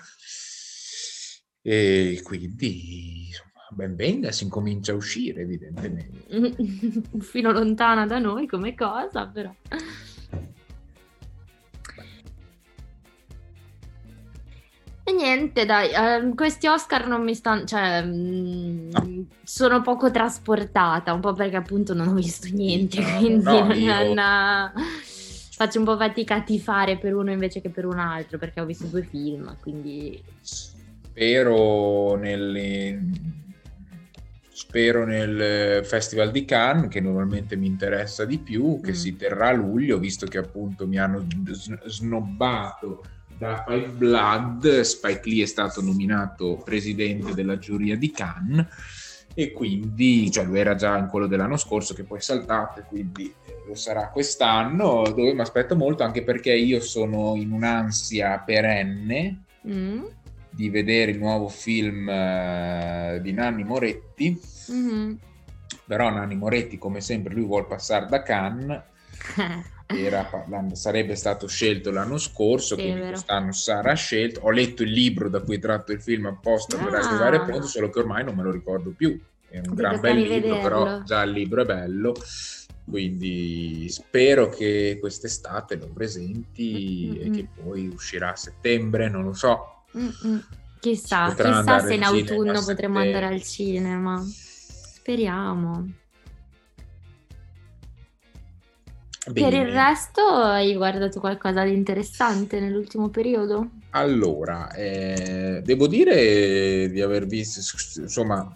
E 1.62 2.22
quindi, 2.24 3.28
insomma, 3.28 3.68
ben 3.72 3.96
venga, 3.96 4.32
si 4.32 4.46
incomincia 4.46 4.94
a 4.94 4.96
uscire, 4.96 5.42
evidentemente. 5.42 6.26
Un 7.12 7.22
filo 7.22 7.52
lontana 7.52 8.06
da 8.06 8.20
noi 8.20 8.48
come 8.48 8.74
cosa, 8.74 9.28
però. 9.28 9.54
E 15.04 15.14
niente, 15.14 15.66
dai, 15.66 15.90
uh, 16.22 16.36
questi 16.36 16.68
Oscar 16.68 17.08
non 17.08 17.24
mi 17.24 17.34
stanno, 17.34 17.64
cioè, 17.64 18.04
mh, 18.04 18.90
no. 18.92 19.26
sono 19.42 19.82
poco 19.82 20.12
trasportata, 20.12 21.14
un 21.14 21.22
po' 21.22 21.32
perché 21.32 21.56
appunto 21.56 21.94
non 21.94 22.10
ho 22.10 22.14
visto 22.14 22.50
niente, 22.52 23.00
no, 23.00 23.18
quindi 23.18 23.44
no, 23.44 23.74
io... 23.74 24.14
faccio 25.58 25.80
un 25.80 25.86
po' 25.86 25.98
fatica 25.98 26.36
a 26.36 26.44
tifare 26.44 27.00
per 27.00 27.16
uno 27.16 27.32
invece 27.32 27.62
che 27.62 27.72
per 27.72 27.88
un 27.88 27.98
altro, 27.98 28.38
perché 28.38 28.62
ho 28.62 28.66
visto 28.66 28.86
due 28.86 29.02
film, 29.02 29.58
quindi 29.60 30.22
spero 30.40 32.16
nelle, 32.16 33.00
spero 34.52 35.04
nel 35.04 35.84
Festival 35.84 36.30
di 36.30 36.46
Cannes 36.46 36.92
che 36.92 37.02
normalmente 37.02 37.56
mi 37.56 37.66
interessa 37.66 38.24
di 38.24 38.38
più 38.38 38.80
che 38.84 38.92
mm. 38.92 38.94
si 38.94 39.16
terrà 39.16 39.48
a 39.48 39.54
luglio 39.54 39.98
visto 39.98 40.28
che 40.28 40.38
appunto 40.38 40.86
mi 40.86 41.00
hanno 41.00 41.26
snobbato 41.86 43.04
da 43.36 43.64
Five 43.68 43.90
Blood 43.90 44.82
Spike 44.82 45.28
Lee 45.28 45.42
è 45.42 45.48
stato 45.48 45.82
nominato 45.82 46.62
presidente 46.64 47.34
della 47.34 47.58
giuria 47.58 47.98
di 47.98 48.12
Cannes 48.12 49.26
e 49.34 49.52
quindi 49.54 50.30
cioè 50.30 50.46
lui 50.46 50.60
era 50.60 50.76
già 50.76 51.00
in 51.00 51.08
quello 51.08 51.26
dell'anno 51.26 51.58
scorso 51.58 51.96
che 51.96 52.04
poi 52.04 52.20
è 52.20 52.22
saltato 52.22 52.84
quindi 52.88 53.34
lo 53.68 53.76
sarà 53.76 54.10
quest'anno 54.10 55.04
dove 55.04 55.34
mi 55.34 55.42
aspetto 55.42 55.76
molto 55.76 56.04
anche 56.04 56.24
perché 56.24 56.54
io 56.54 56.80
sono 56.80 57.36
in 57.36 57.52
un'ansia 57.52 58.40
perenne 58.40 59.44
mm 59.68 60.06
di 60.58 60.72
vedere 60.72 61.12
il 61.12 61.20
nuovo 61.20 61.50
film 61.50 62.08
uh, 62.08 63.22
di 63.22 63.32
Nanni 63.32 63.64
Moretti. 63.64 64.42
Mm-hmm. 64.72 65.14
Però 65.86 66.10
Nanni 66.10 66.36
Moretti, 66.36 66.80
come 66.80 67.00
sempre, 67.00 67.36
lui 67.36 67.46
vuole 67.46 67.66
passare 67.66 68.08
da 68.08 68.24
Cannes. 68.24 68.82
Era, 69.90 70.28
sarebbe 70.74 71.16
stato 71.16 71.48
scelto 71.48 71.92
l'anno 71.92 72.18
scorso, 72.18 72.76
sì, 72.76 72.82
quindi 72.82 73.08
quest'anno 73.08 73.54
sarà 73.54 73.94
scelto. 73.94 74.42
Ho 74.42 74.50
letto 74.50 74.82
il 74.84 74.90
libro 74.90 75.30
da 75.30 75.42
cui 75.42 75.58
è 75.58 75.60
tratto 75.60 75.94
il 75.94 76.02
film 76.02 76.26
apposta 76.26 76.78
ah. 76.78 76.84
per 76.84 76.96
arrivare 76.96 77.42
pronto, 77.44 77.68
solo 77.68 77.90
che 77.90 78.00
ormai 78.00 78.24
non 78.26 78.36
me 78.36 78.44
lo 78.44 78.52
ricordo 78.52 78.94
più. 78.98 79.18
È 79.48 79.58
un 79.58 79.64
Ti 79.64 79.76
gran 79.76 80.00
bel 80.02 80.18
libro, 80.18 80.34
vederlo. 80.34 80.62
però 80.62 81.04
già 81.04 81.22
il 81.22 81.32
libro 81.32 81.62
è 81.62 81.66
bello. 81.66 82.14
Quindi 82.90 83.90
spero 83.90 84.48
che 84.48 84.98
quest'estate 85.00 85.76
lo 85.76 85.88
presenti 85.88 87.10
mm-hmm. 87.12 87.34
e 87.34 87.36
che 87.36 87.48
poi 87.62 87.88
uscirà 87.88 88.32
a 88.32 88.36
settembre, 88.36 89.10
non 89.10 89.24
lo 89.24 89.34
so. 89.34 89.84
Mm-mm. 89.98 90.46
Chissà, 90.80 91.34
chissà 91.36 91.80
se 91.80 91.96
in 91.96 92.04
autunno 92.04 92.64
potremo 92.64 93.00
andare 93.00 93.26
al 93.26 93.44
cinema. 93.44 94.24
Speriamo. 94.24 95.92
Bene. 99.30 99.50
Per 99.50 99.60
il 99.60 99.74
resto 99.74 100.22
hai 100.22 100.74
guardato 100.76 101.20
qualcosa 101.20 101.66
di 101.66 101.74
interessante 101.74 102.62
nell'ultimo 102.62 103.10
periodo? 103.10 103.72
Allora, 103.90 104.72
eh, 104.72 105.62
devo 105.66 105.88
dire 105.88 106.90
di 106.90 107.02
aver 107.02 107.26
visto, 107.26 107.60
insomma, 108.00 108.56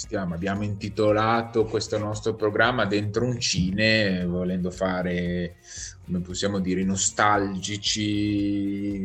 stiamo, 0.00 0.32
abbiamo 0.34 0.62
intitolato 0.62 1.66
questo 1.66 1.98
nostro 1.98 2.34
programma 2.34 2.86
Dentro 2.86 3.26
un 3.26 3.38
Cine, 3.38 4.24
volendo 4.24 4.70
fare 4.70 5.56
come 6.06 6.20
possiamo 6.20 6.58
dire, 6.58 6.82
nostalgici, 6.82 8.00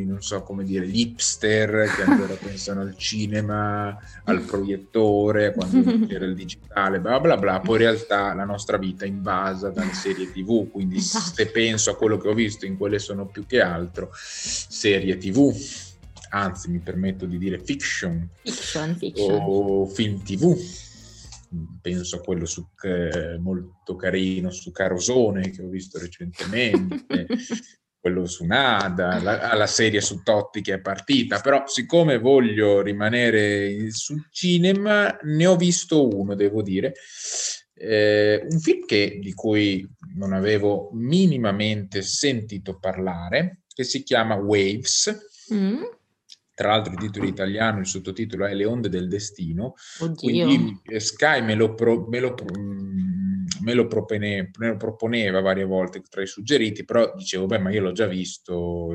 non 0.05 0.21
so 0.23 0.41
come 0.41 0.63
dire, 0.63 0.87
gli 0.87 1.01
hipster 1.01 1.93
che 1.93 2.01
ancora 2.01 2.33
pensano 2.41 2.79
al 2.81 2.95
cinema, 2.97 3.95
al 4.23 4.39
proiettore, 4.41 5.53
quando 5.53 6.07
c'era 6.07 6.25
il 6.25 6.33
digitale, 6.33 6.99
bla 6.99 7.19
bla 7.19 7.35
bla, 7.37 7.59
poi 7.59 7.75
in 7.75 7.81
realtà 7.81 8.33
la 8.33 8.45
nostra 8.45 8.77
vita 8.77 9.03
è 9.03 9.07
invasa 9.07 9.69
dalle 9.69 9.93
serie 9.93 10.31
tv, 10.31 10.71
quindi 10.71 10.95
esatto. 10.95 11.35
se 11.35 11.47
penso 11.47 11.91
a 11.91 11.95
quello 11.95 12.17
che 12.17 12.29
ho 12.29 12.33
visto, 12.33 12.65
in 12.65 12.77
quelle 12.77 12.99
sono 12.99 13.27
più 13.27 13.45
che 13.45 13.61
altro 13.61 14.09
serie 14.15 15.17
tv, 15.17 15.53
anzi 16.29 16.71
mi 16.71 16.79
permetto 16.79 17.25
di 17.25 17.37
dire 17.37 17.59
fiction, 17.59 18.27
fiction, 18.41 18.95
fiction. 18.95 19.43
o 19.43 19.85
film 19.85 20.23
tv 20.23 20.57
penso 21.81 22.17
a 22.17 22.21
quello 22.21 22.45
su, 22.45 22.67
eh, 22.83 23.37
molto 23.39 23.95
carino 23.95 24.49
su 24.49 24.71
Carosone 24.71 25.49
che 25.49 25.61
ho 25.61 25.67
visto 25.67 25.99
recentemente, 25.99 27.27
quello 27.99 28.25
su 28.25 28.45
Nada, 28.45 29.19
la, 29.21 29.55
la, 29.55 29.67
serie 29.67 30.01
su 30.01 30.21
Totti 30.21 30.61
che 30.61 30.75
è 30.75 30.79
partita, 30.79 31.39
però 31.39 31.63
siccome 31.65 32.19
voglio 32.19 32.81
rimanere 32.81 33.91
sul 33.91 34.27
cinema 34.29 35.17
ne 35.23 35.45
ho 35.45 35.55
visto 35.55 36.07
uno, 36.07 36.35
devo 36.35 36.61
dire, 36.61 36.93
eh, 37.73 38.45
un 38.47 38.59
film 38.59 38.85
che, 38.85 39.19
di 39.21 39.33
cui 39.33 39.87
non 40.15 40.33
avevo 40.33 40.91
minimamente 40.93 42.01
sentito 42.01 42.77
parlare, 42.79 43.61
che 43.73 43.83
si 43.83 44.03
chiama 44.03 44.35
Waves. 44.35 45.53
Mm 45.53 45.83
tra 46.55 46.69
l'altro 46.69 46.93
il 46.93 46.99
titolo 46.99 47.27
italiano, 47.27 47.79
il 47.79 47.85
sottotitolo 47.85 48.45
è 48.45 48.53
Le 48.53 48.65
onde 48.65 48.87
del 48.87 49.09
destino, 49.09 49.75
Oddio. 49.99 50.45
quindi 50.45 50.81
Sky 50.99 51.41
me 51.41 51.53
lo, 51.53 51.73
pro, 51.73 52.07
me, 52.07 52.21
lo, 52.21 52.33
me, 53.61 53.73
lo 53.73 53.87
propone, 53.87 54.51
me 54.57 54.67
lo, 54.69 54.77
proponeva 54.77 55.41
varie 55.41 55.65
volte 55.65 56.01
tra 56.09 56.21
i 56.21 56.27
suggeriti, 56.27 56.85
però 56.85 57.13
dicevo, 57.13 57.45
beh, 57.45 57.59
ma 57.59 57.71
io 57.71 57.81
l'ho 57.81 57.91
già 57.91 58.07
visto 58.07 58.89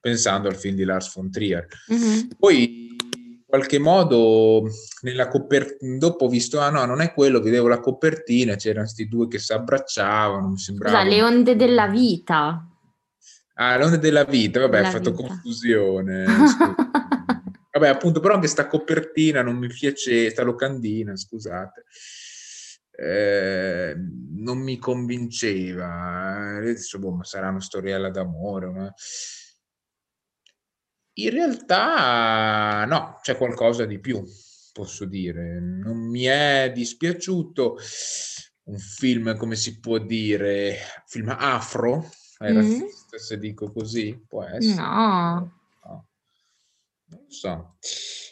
pensando 0.00 0.48
al 0.48 0.54
film 0.54 0.76
di 0.76 0.84
Lars 0.84 1.12
von 1.12 1.30
Trier. 1.32 1.66
Mm-hmm. 1.92 2.20
Poi 2.38 2.86
in 2.92 3.44
qualche 3.44 3.80
modo 3.80 4.70
nella 5.02 5.26
copertina, 5.26 5.98
dopo 5.98 6.26
ho 6.26 6.28
visto, 6.28 6.60
ah 6.60 6.70
no, 6.70 6.84
non 6.84 7.00
è 7.00 7.12
quello, 7.12 7.40
vedevo 7.40 7.66
la 7.66 7.80
copertina, 7.80 8.54
c'erano 8.54 8.84
questi 8.84 9.08
due 9.08 9.26
che 9.26 9.40
si 9.40 9.52
abbracciavano, 9.52 10.50
mi 10.50 10.58
sembrava... 10.58 11.00
Scusa, 11.00 11.08
le 11.08 11.22
onde 11.22 11.56
della 11.56 11.88
vita. 11.88 12.64
Ah, 13.60 13.76
l'onda 13.76 13.96
della 13.96 14.24
vita, 14.24 14.60
vabbè, 14.60 14.86
ho 14.86 14.90
fatto 14.90 15.12
confusione. 15.12 16.24
vabbè, 17.74 17.88
appunto, 17.88 18.20
però 18.20 18.34
anche 18.34 18.46
sta 18.46 18.68
copertina 18.68 19.42
non 19.42 19.56
mi 19.56 19.66
piace, 19.66 20.30
sta 20.30 20.44
locandina, 20.44 21.16
scusate. 21.16 21.84
Eh, 22.92 23.96
non 24.36 24.58
mi 24.58 24.78
convinceva. 24.78 26.56
Adesso, 26.58 27.00
boh, 27.00 27.10
ma 27.10 27.24
sarà 27.24 27.48
una 27.48 27.60
storiella 27.60 28.10
d'amore. 28.10 28.66
Ma... 28.68 28.94
In 31.14 31.30
realtà, 31.30 32.84
no, 32.84 33.18
c'è 33.22 33.36
qualcosa 33.36 33.86
di 33.86 33.98
più, 33.98 34.22
posso 34.72 35.04
dire. 35.04 35.58
Non 35.58 35.96
mi 35.96 36.22
è 36.24 36.70
dispiaciuto 36.72 37.76
un 38.66 38.78
film, 38.78 39.36
come 39.36 39.56
si 39.56 39.80
può 39.80 39.98
dire, 39.98 40.76
film 41.06 41.34
afro, 41.36 42.08
è 42.38 42.52
mm. 42.52 42.54
razzista 42.54 43.18
se 43.18 43.38
dico 43.38 43.72
così? 43.72 44.24
Può 44.26 44.44
essere. 44.44 44.80
No. 44.80 45.60
no. 45.84 46.08
Non 47.06 47.20
lo 47.24 47.30
so. 47.30 47.76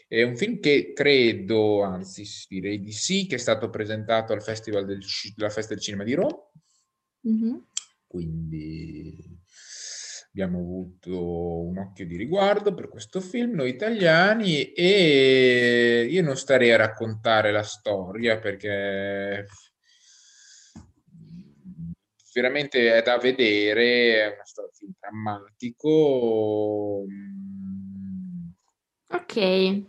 È 0.08 0.22
un 0.22 0.36
film 0.36 0.60
che 0.60 0.92
credo, 0.94 1.82
anzi 1.82 2.24
direi 2.48 2.80
di 2.80 2.92
sì, 2.92 3.26
che 3.26 3.34
è 3.34 3.38
stato 3.38 3.68
presentato 3.70 4.32
al 4.32 4.42
Festival 4.42 4.86
del, 4.86 5.00
della 5.34 5.50
Festa 5.50 5.74
del 5.74 5.82
Cinema 5.82 6.04
di 6.04 6.14
Roma. 6.14 6.38
Mm-hmm. 7.28 7.56
Quindi 8.06 9.36
abbiamo 10.28 10.58
avuto 10.58 11.62
un 11.62 11.78
occhio 11.78 12.06
di 12.06 12.16
riguardo 12.16 12.74
per 12.74 12.88
questo 12.88 13.20
film, 13.20 13.54
noi 13.54 13.70
italiani, 13.70 14.72
e 14.72 16.06
io 16.08 16.22
non 16.22 16.36
starei 16.36 16.70
a 16.70 16.76
raccontare 16.76 17.50
la 17.50 17.62
storia 17.62 18.38
perché 18.38 19.46
veramente 22.40 22.94
è 22.94 23.02
da 23.02 23.18
vedere, 23.18 24.36
è 24.36 24.40
storia 24.44 24.70
film 24.72 24.92
drammatico. 24.98 27.04
Mm. 27.10 28.48
Ok, 29.08 29.82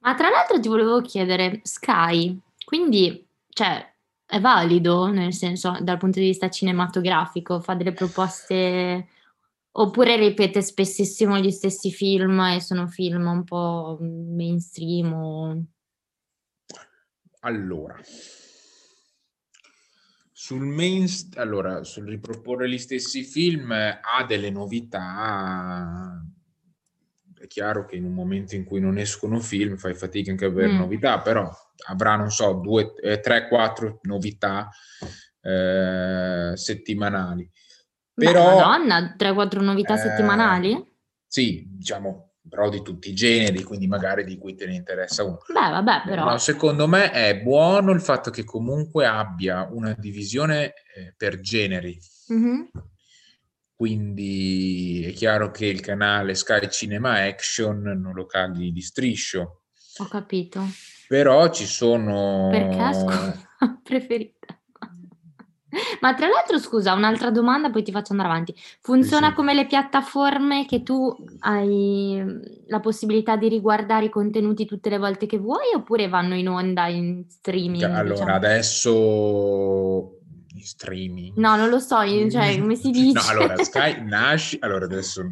ma 0.00 0.14
tra 0.14 0.30
l'altro 0.30 0.60
ti 0.60 0.68
volevo 0.68 1.00
chiedere, 1.00 1.60
Sky, 1.62 2.38
quindi, 2.64 3.26
cioè, 3.48 3.92
è 4.26 4.40
valido, 4.40 5.06
nel 5.06 5.32
senso, 5.32 5.76
dal 5.80 5.98
punto 5.98 6.20
di 6.20 6.26
vista 6.26 6.48
cinematografico, 6.48 7.60
fa 7.60 7.74
delle 7.74 7.92
proposte 7.92 9.08
Oppure 9.80 10.16
ripete 10.16 10.60
spessissimo 10.60 11.38
gli 11.38 11.52
stessi 11.52 11.92
film 11.92 12.40
e 12.40 12.60
sono 12.60 12.88
film 12.88 13.28
un 13.28 13.44
po' 13.44 13.96
mainstream 14.00 15.12
o... 15.12 15.62
Allora, 17.40 17.96
sul 20.48 20.64
main, 20.64 21.06
allora, 21.34 21.84
sul 21.84 22.06
riproporre 22.06 22.70
gli 22.70 22.78
stessi 22.78 23.22
film 23.22 23.70
ha 23.70 24.24
delle 24.26 24.48
novità. 24.48 26.24
È 27.38 27.46
chiaro 27.46 27.84
che 27.84 27.96
in 27.96 28.04
un 28.06 28.14
momento 28.14 28.54
in 28.54 28.64
cui 28.64 28.80
non 28.80 28.96
escono 28.96 29.40
film 29.40 29.76
fai 29.76 29.92
fatica 29.92 30.30
anche 30.30 30.46
a 30.46 30.48
avere 30.48 30.72
mm. 30.72 30.78
novità, 30.78 31.20
però 31.20 31.50
avrà, 31.88 32.16
non 32.16 32.30
so, 32.30 32.54
due, 32.54 32.94
eh, 32.94 33.20
tre, 33.20 33.46
quattro 33.46 33.98
novità 34.04 34.70
eh, 35.42 36.52
settimanali. 36.54 37.50
Però, 38.14 38.56
Madonna, 38.56 39.16
3-4 39.18 39.60
novità 39.60 39.96
eh, 39.96 39.98
settimanali? 39.98 40.82
Sì, 41.26 41.66
diciamo, 41.68 42.27
però 42.48 42.68
di 42.68 42.82
tutti 42.82 43.10
i 43.10 43.14
generi, 43.14 43.62
quindi 43.62 43.86
magari 43.86 44.24
di 44.24 44.38
cui 44.38 44.54
te 44.54 44.66
ne 44.66 44.74
interessa 44.74 45.24
uno. 45.24 45.38
Beh, 45.46 45.52
vabbè, 45.54 46.02
però. 46.04 46.24
No, 46.24 46.38
secondo 46.38 46.88
me 46.88 47.10
è 47.10 47.40
buono 47.40 47.92
il 47.92 48.00
fatto 48.00 48.30
che 48.30 48.44
comunque 48.44 49.06
abbia 49.06 49.68
una 49.70 49.94
divisione 49.96 50.72
eh, 50.94 51.14
per 51.16 51.40
generi. 51.40 51.98
Mm-hmm. 52.32 52.62
Quindi 53.74 55.04
è 55.04 55.12
chiaro 55.12 55.50
che 55.52 55.66
il 55.66 55.80
canale 55.80 56.34
Sky 56.34 56.68
Cinema 56.68 57.22
Action 57.22 57.80
non 57.80 58.12
lo 58.12 58.26
caghi 58.26 58.72
di 58.72 58.80
striscio. 58.80 59.62
Ho 59.98 60.04
capito. 60.06 60.60
Però 61.06 61.48
ci 61.50 61.64
sono... 61.64 62.48
Perché? 62.50 62.94
Scusa, 62.94 63.50
preferita. 63.82 64.57
Ma 66.00 66.14
tra 66.14 66.28
l'altro, 66.28 66.58
scusa, 66.58 66.94
un'altra 66.94 67.30
domanda, 67.30 67.70
poi 67.70 67.82
ti 67.82 67.92
faccio 67.92 68.12
andare 68.12 68.30
avanti. 68.30 68.54
Funziona 68.80 69.28
sì, 69.28 69.34
come 69.34 69.54
le 69.54 69.66
piattaforme 69.66 70.64
che 70.66 70.82
tu 70.82 71.14
hai 71.40 72.24
la 72.68 72.80
possibilità 72.80 73.36
di 73.36 73.48
riguardare 73.48 74.06
i 74.06 74.10
contenuti 74.10 74.64
tutte 74.64 74.88
le 74.88 74.98
volte 74.98 75.26
che 75.26 75.38
vuoi 75.38 75.74
oppure 75.74 76.08
vanno 76.08 76.34
in 76.34 76.48
onda 76.48 76.86
in 76.88 77.24
streaming? 77.28 77.82
Allora, 77.82 78.02
diciamo? 78.02 78.34
adesso 78.34 80.18
in 80.54 80.62
streaming. 80.62 81.36
No, 81.36 81.56
non 81.56 81.68
lo 81.68 81.78
so, 81.78 81.96
cioè, 82.30 82.58
come 82.58 82.76
si 82.76 82.90
dice? 82.90 83.12
No, 83.12 83.28
allora, 83.28 83.62
Sky 83.62 84.02
nasce, 84.08 84.56
allora 84.60 84.86
adesso 84.86 85.22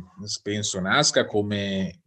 penso 0.43 0.81
nasca 0.81 1.25
come 1.25 2.01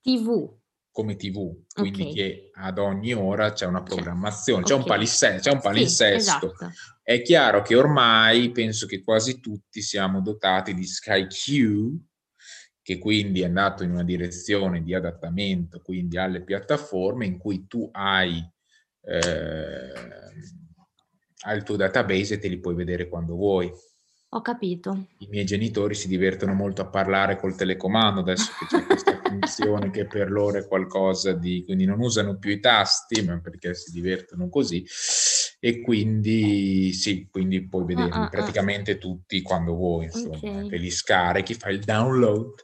TV 0.00 0.60
come 0.92 1.16
TV, 1.16 1.64
quindi 1.72 2.02
okay. 2.02 2.14
che 2.14 2.50
ad 2.52 2.78
ogni 2.78 3.14
ora 3.14 3.52
c'è 3.52 3.64
una 3.64 3.82
programmazione, 3.82 4.62
c'è, 4.62 4.74
okay. 4.74 4.84
un, 4.84 4.90
palinsesto, 4.90 5.48
c'è 5.48 5.54
un 5.54 5.60
palinsesto. 5.62 6.20
Sì, 6.20 6.28
esatto. 6.28 6.72
È 7.02 7.22
chiaro 7.22 7.62
che 7.62 7.74
ormai 7.74 8.50
penso 8.50 8.86
che 8.86 9.02
quasi 9.02 9.40
tutti 9.40 9.80
siamo 9.80 10.20
dotati 10.20 10.74
di 10.74 10.84
Sky 10.84 11.26
Q, 11.26 11.96
che 12.82 12.98
quindi 12.98 13.40
è 13.40 13.46
andato 13.46 13.84
in 13.84 13.92
una 13.92 14.04
direzione 14.04 14.82
di 14.82 14.92
adattamento 14.92 15.80
quindi 15.80 16.18
alle 16.18 16.42
piattaforme 16.42 17.24
in 17.24 17.38
cui 17.38 17.66
tu 17.66 17.88
hai, 17.92 18.44
eh, 19.04 19.92
hai 21.44 21.56
il 21.56 21.62
tuo 21.62 21.76
database 21.76 22.34
e 22.34 22.38
te 22.38 22.48
li 22.48 22.60
puoi 22.60 22.74
vedere 22.74 23.08
quando 23.08 23.34
vuoi. 23.34 23.72
Ho 24.34 24.40
capito. 24.40 25.08
I 25.18 25.26
miei 25.28 25.44
genitori 25.44 25.94
si 25.94 26.08
divertono 26.08 26.54
molto 26.54 26.80
a 26.80 26.86
parlare 26.86 27.38
col 27.38 27.54
telecomando 27.54 28.20
adesso 28.20 28.50
che 28.58 28.64
c'è 28.66 28.86
questa 28.86 29.20
funzione 29.28 29.90
che 29.90 30.06
per 30.06 30.30
loro 30.30 30.56
è 30.56 30.66
qualcosa 30.66 31.32
di... 31.32 31.62
quindi 31.66 31.84
non 31.84 32.00
usano 32.00 32.38
più 32.38 32.50
i 32.50 32.58
tasti, 32.58 33.22
ma 33.22 33.38
perché 33.40 33.74
si 33.74 33.92
divertono 33.92 34.48
così. 34.48 34.86
E 35.60 35.82
quindi 35.82 36.94
sì, 36.94 37.28
quindi 37.30 37.68
puoi 37.68 37.84
vederli 37.84 38.10
ah, 38.10 38.20
ah, 38.20 38.24
ah. 38.24 38.28
praticamente 38.30 38.92
ah. 38.92 38.96
tutti 38.96 39.42
quando 39.42 39.74
vuoi, 39.74 40.06
insomma, 40.06 40.36
okay. 40.36 40.68
te 40.68 40.76
li 40.78 40.90
scarichi, 40.90 41.52
fai 41.52 41.74
il 41.74 41.84
download 41.84 42.54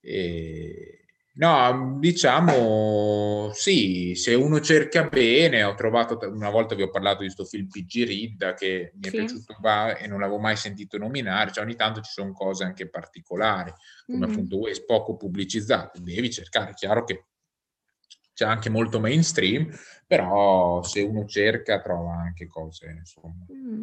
e 0.00 1.03
No, 1.36 1.96
diciamo 1.98 3.50
sì, 3.54 4.14
se 4.14 4.34
uno 4.34 4.60
cerca 4.60 5.08
bene, 5.08 5.64
ho 5.64 5.74
trovato, 5.74 6.16
una 6.30 6.50
volta 6.50 6.76
vi 6.76 6.82
ho 6.82 6.90
parlato 6.90 7.22
di 7.22 7.24
questo 7.24 7.44
film 7.44 7.66
PG 7.66 8.04
Ridda 8.06 8.54
che 8.54 8.92
mi 8.94 9.08
è 9.08 9.10
sì. 9.10 9.16
piaciuto 9.16 9.56
va, 9.60 9.96
e 9.96 10.06
non 10.06 10.20
l'avevo 10.20 10.38
mai 10.38 10.54
sentito 10.54 10.96
nominare, 10.96 11.50
cioè 11.50 11.64
ogni 11.64 11.74
tanto 11.74 12.00
ci 12.02 12.12
sono 12.12 12.32
cose 12.32 12.62
anche 12.62 12.88
particolari, 12.88 13.72
come 14.06 14.18
mm-hmm. 14.18 14.30
appunto 14.30 14.58
Waze, 14.58 14.84
poco 14.84 15.16
pubblicizzate, 15.16 16.00
devi 16.00 16.30
cercare, 16.30 16.70
è 16.70 16.74
chiaro 16.74 17.02
che 17.02 17.24
c'è 18.32 18.44
anche 18.44 18.70
molto 18.70 19.00
mainstream, 19.00 19.68
però 20.06 20.84
se 20.84 21.00
uno 21.00 21.24
cerca 21.24 21.80
trova 21.80 22.14
anche 22.14 22.46
cose, 22.46 22.94
insomma. 22.96 23.44
Mm. 23.52 23.82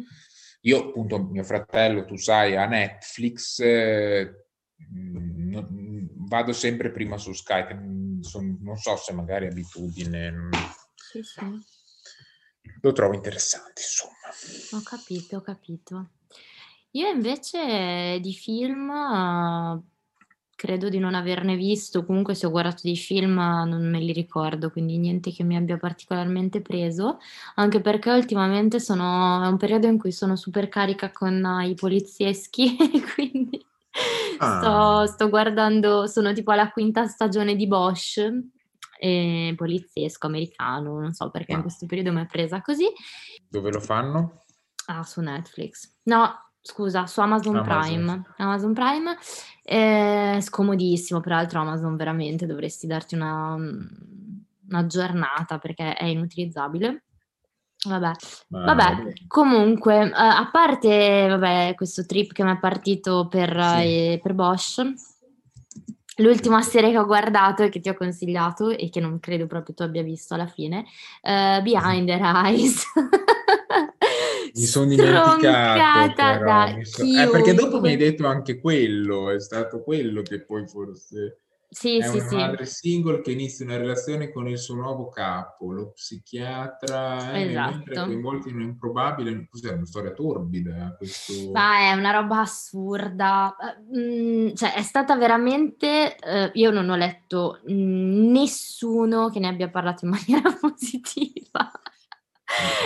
Io 0.62 0.88
appunto, 0.88 1.22
mio 1.22 1.42
fratello, 1.42 2.06
tu 2.06 2.16
sai, 2.16 2.56
a 2.56 2.64
Netflix... 2.66 3.58
Eh, 3.58 4.36
vado 6.32 6.54
sempre 6.54 6.90
prima 6.90 7.18
su 7.18 7.34
Skype, 7.34 7.78
son, 8.22 8.56
non 8.62 8.78
so 8.78 8.96
se 8.96 9.12
magari 9.12 9.46
abitudine. 9.46 10.48
Sì, 10.96 11.22
sì. 11.22 11.44
Lo 12.80 12.92
trovo 12.92 13.14
interessante, 13.14 13.82
insomma. 13.82 14.14
Ho 14.72 14.82
capito, 14.82 15.36
ho 15.36 15.40
capito. 15.42 16.08
Io 16.92 17.08
invece 17.08 18.18
di 18.20 18.32
film 18.32 18.88
uh, 18.88 19.82
credo 20.56 20.88
di 20.88 20.98
non 20.98 21.14
averne 21.14 21.54
visto, 21.54 22.06
comunque 22.06 22.34
se 22.34 22.46
ho 22.46 22.50
guardato 22.50 22.80
dei 22.82 22.96
film 22.96 23.34
non 23.34 23.90
me 23.90 23.98
li 23.98 24.12
ricordo, 24.12 24.70
quindi 24.70 24.96
niente 24.96 25.32
che 25.32 25.44
mi 25.44 25.56
abbia 25.56 25.76
particolarmente 25.76 26.62
preso, 26.62 27.18
anche 27.56 27.82
perché 27.82 28.10
ultimamente 28.10 28.80
sono, 28.80 29.44
è 29.44 29.48
un 29.48 29.58
periodo 29.58 29.86
in 29.86 29.98
cui 29.98 30.12
sono 30.12 30.34
super 30.36 30.70
carica 30.70 31.10
con 31.10 31.44
uh, 31.44 31.60
i 31.60 31.74
polizieschi, 31.74 32.76
quindi 33.14 33.62
Ah. 34.38 35.04
Sto, 35.06 35.12
sto, 35.12 35.28
guardando, 35.28 36.06
sono 36.06 36.32
tipo 36.32 36.50
alla 36.50 36.70
quinta 36.70 37.06
stagione 37.06 37.54
di 37.54 37.66
Bosch, 37.66 38.18
eh, 38.98 39.52
poliziesco 39.56 40.26
americano, 40.26 40.98
non 40.98 41.12
so 41.12 41.30
perché 41.30 41.52
ah. 41.52 41.56
in 41.56 41.62
questo 41.62 41.86
periodo 41.86 42.12
mi 42.12 42.22
è 42.22 42.26
presa 42.26 42.60
così. 42.60 42.86
Dove 43.48 43.70
lo 43.70 43.80
fanno? 43.80 44.42
Ah, 44.86 45.02
su 45.02 45.20
Netflix. 45.20 45.98
No, 46.04 46.32
scusa, 46.60 47.06
su 47.06 47.20
Amazon, 47.20 47.56
Amazon. 47.56 47.92
Prime. 47.92 48.34
Amazon 48.38 48.72
Prime. 48.72 49.16
Eh, 49.62 50.38
scomodissimo, 50.40 51.20
peraltro 51.20 51.60
Amazon 51.60 51.96
veramente 51.96 52.46
dovresti 52.46 52.86
darti 52.86 53.14
una, 53.14 53.54
una 53.54 54.86
giornata 54.86 55.58
perché 55.58 55.94
è 55.94 56.04
inutilizzabile. 56.04 57.04
Vabbè, 57.84 58.12
vabbè, 58.48 59.12
comunque, 59.26 60.04
uh, 60.04 60.12
a 60.14 60.48
parte 60.52 61.26
vabbè, 61.28 61.74
questo 61.74 62.06
trip 62.06 62.32
che 62.32 62.44
mi 62.44 62.52
è 62.52 62.58
partito 62.58 63.26
per, 63.28 63.50
sì. 63.50 63.82
eh, 63.82 64.20
per 64.22 64.34
Bosch, 64.34 64.92
l'ultima 66.18 66.62
serie 66.62 66.92
che 66.92 66.98
ho 66.98 67.06
guardato 67.06 67.64
e 67.64 67.70
che 67.70 67.80
ti 67.80 67.88
ho 67.88 67.94
consigliato 67.94 68.70
e 68.70 68.88
che 68.88 69.00
non 69.00 69.18
credo 69.18 69.48
proprio 69.48 69.74
tu 69.74 69.82
abbia 69.82 70.02
visto 70.02 70.34
alla 70.34 70.46
fine, 70.46 70.84
uh, 71.22 71.60
Behind 71.62 72.06
the 72.06 72.20
Eyes. 72.20 72.84
mi 74.54 74.64
sono 74.64 74.86
dimenticato 74.86 76.14
però, 76.14 76.76
mi 76.76 76.84
so... 76.84 77.02
eh, 77.02 77.28
perché 77.30 77.54
dopo 77.54 77.80
mi 77.80 77.88
hai 77.88 77.96
detto 77.96 78.26
anche 78.28 78.60
quello, 78.60 79.30
è 79.30 79.40
stato 79.40 79.82
quello 79.82 80.22
che 80.22 80.44
poi 80.44 80.68
forse 80.68 81.41
sì, 81.72 81.98
è 81.98 82.06
sì, 82.06 82.18
una 82.18 82.28
sì. 82.28 82.34
madre 82.34 82.66
single 82.66 83.20
che 83.22 83.32
inizia 83.32 83.64
una 83.64 83.78
relazione 83.78 84.30
con 84.30 84.46
il 84.46 84.58
suo 84.58 84.74
nuovo 84.74 85.08
capo, 85.08 85.72
lo 85.72 85.92
psichiatra, 85.92 87.32
eh, 87.32 87.48
esatto. 87.48 87.76
mentre 87.76 88.04
coinvolti 88.04 88.48
in 88.50 88.56
un 88.56 88.62
improbabile, 88.62 89.46
cos'è 89.50 89.72
una 89.72 89.86
storia 89.86 90.12
torbida 90.12 90.94
questo... 90.98 91.50
Ma 91.50 91.78
è 91.78 91.92
una 91.94 92.10
roba 92.10 92.40
assurda, 92.40 93.56
mm, 93.96 94.52
cioè 94.52 94.74
è 94.74 94.82
stata 94.82 95.16
veramente, 95.16 96.14
eh, 96.18 96.50
io 96.52 96.70
non 96.70 96.90
ho 96.90 96.96
letto 96.96 97.60
nessuno 97.64 99.30
che 99.30 99.40
ne 99.40 99.48
abbia 99.48 99.70
parlato 99.70 100.04
in 100.04 100.10
maniera 100.28 100.54
positiva. 100.60 101.72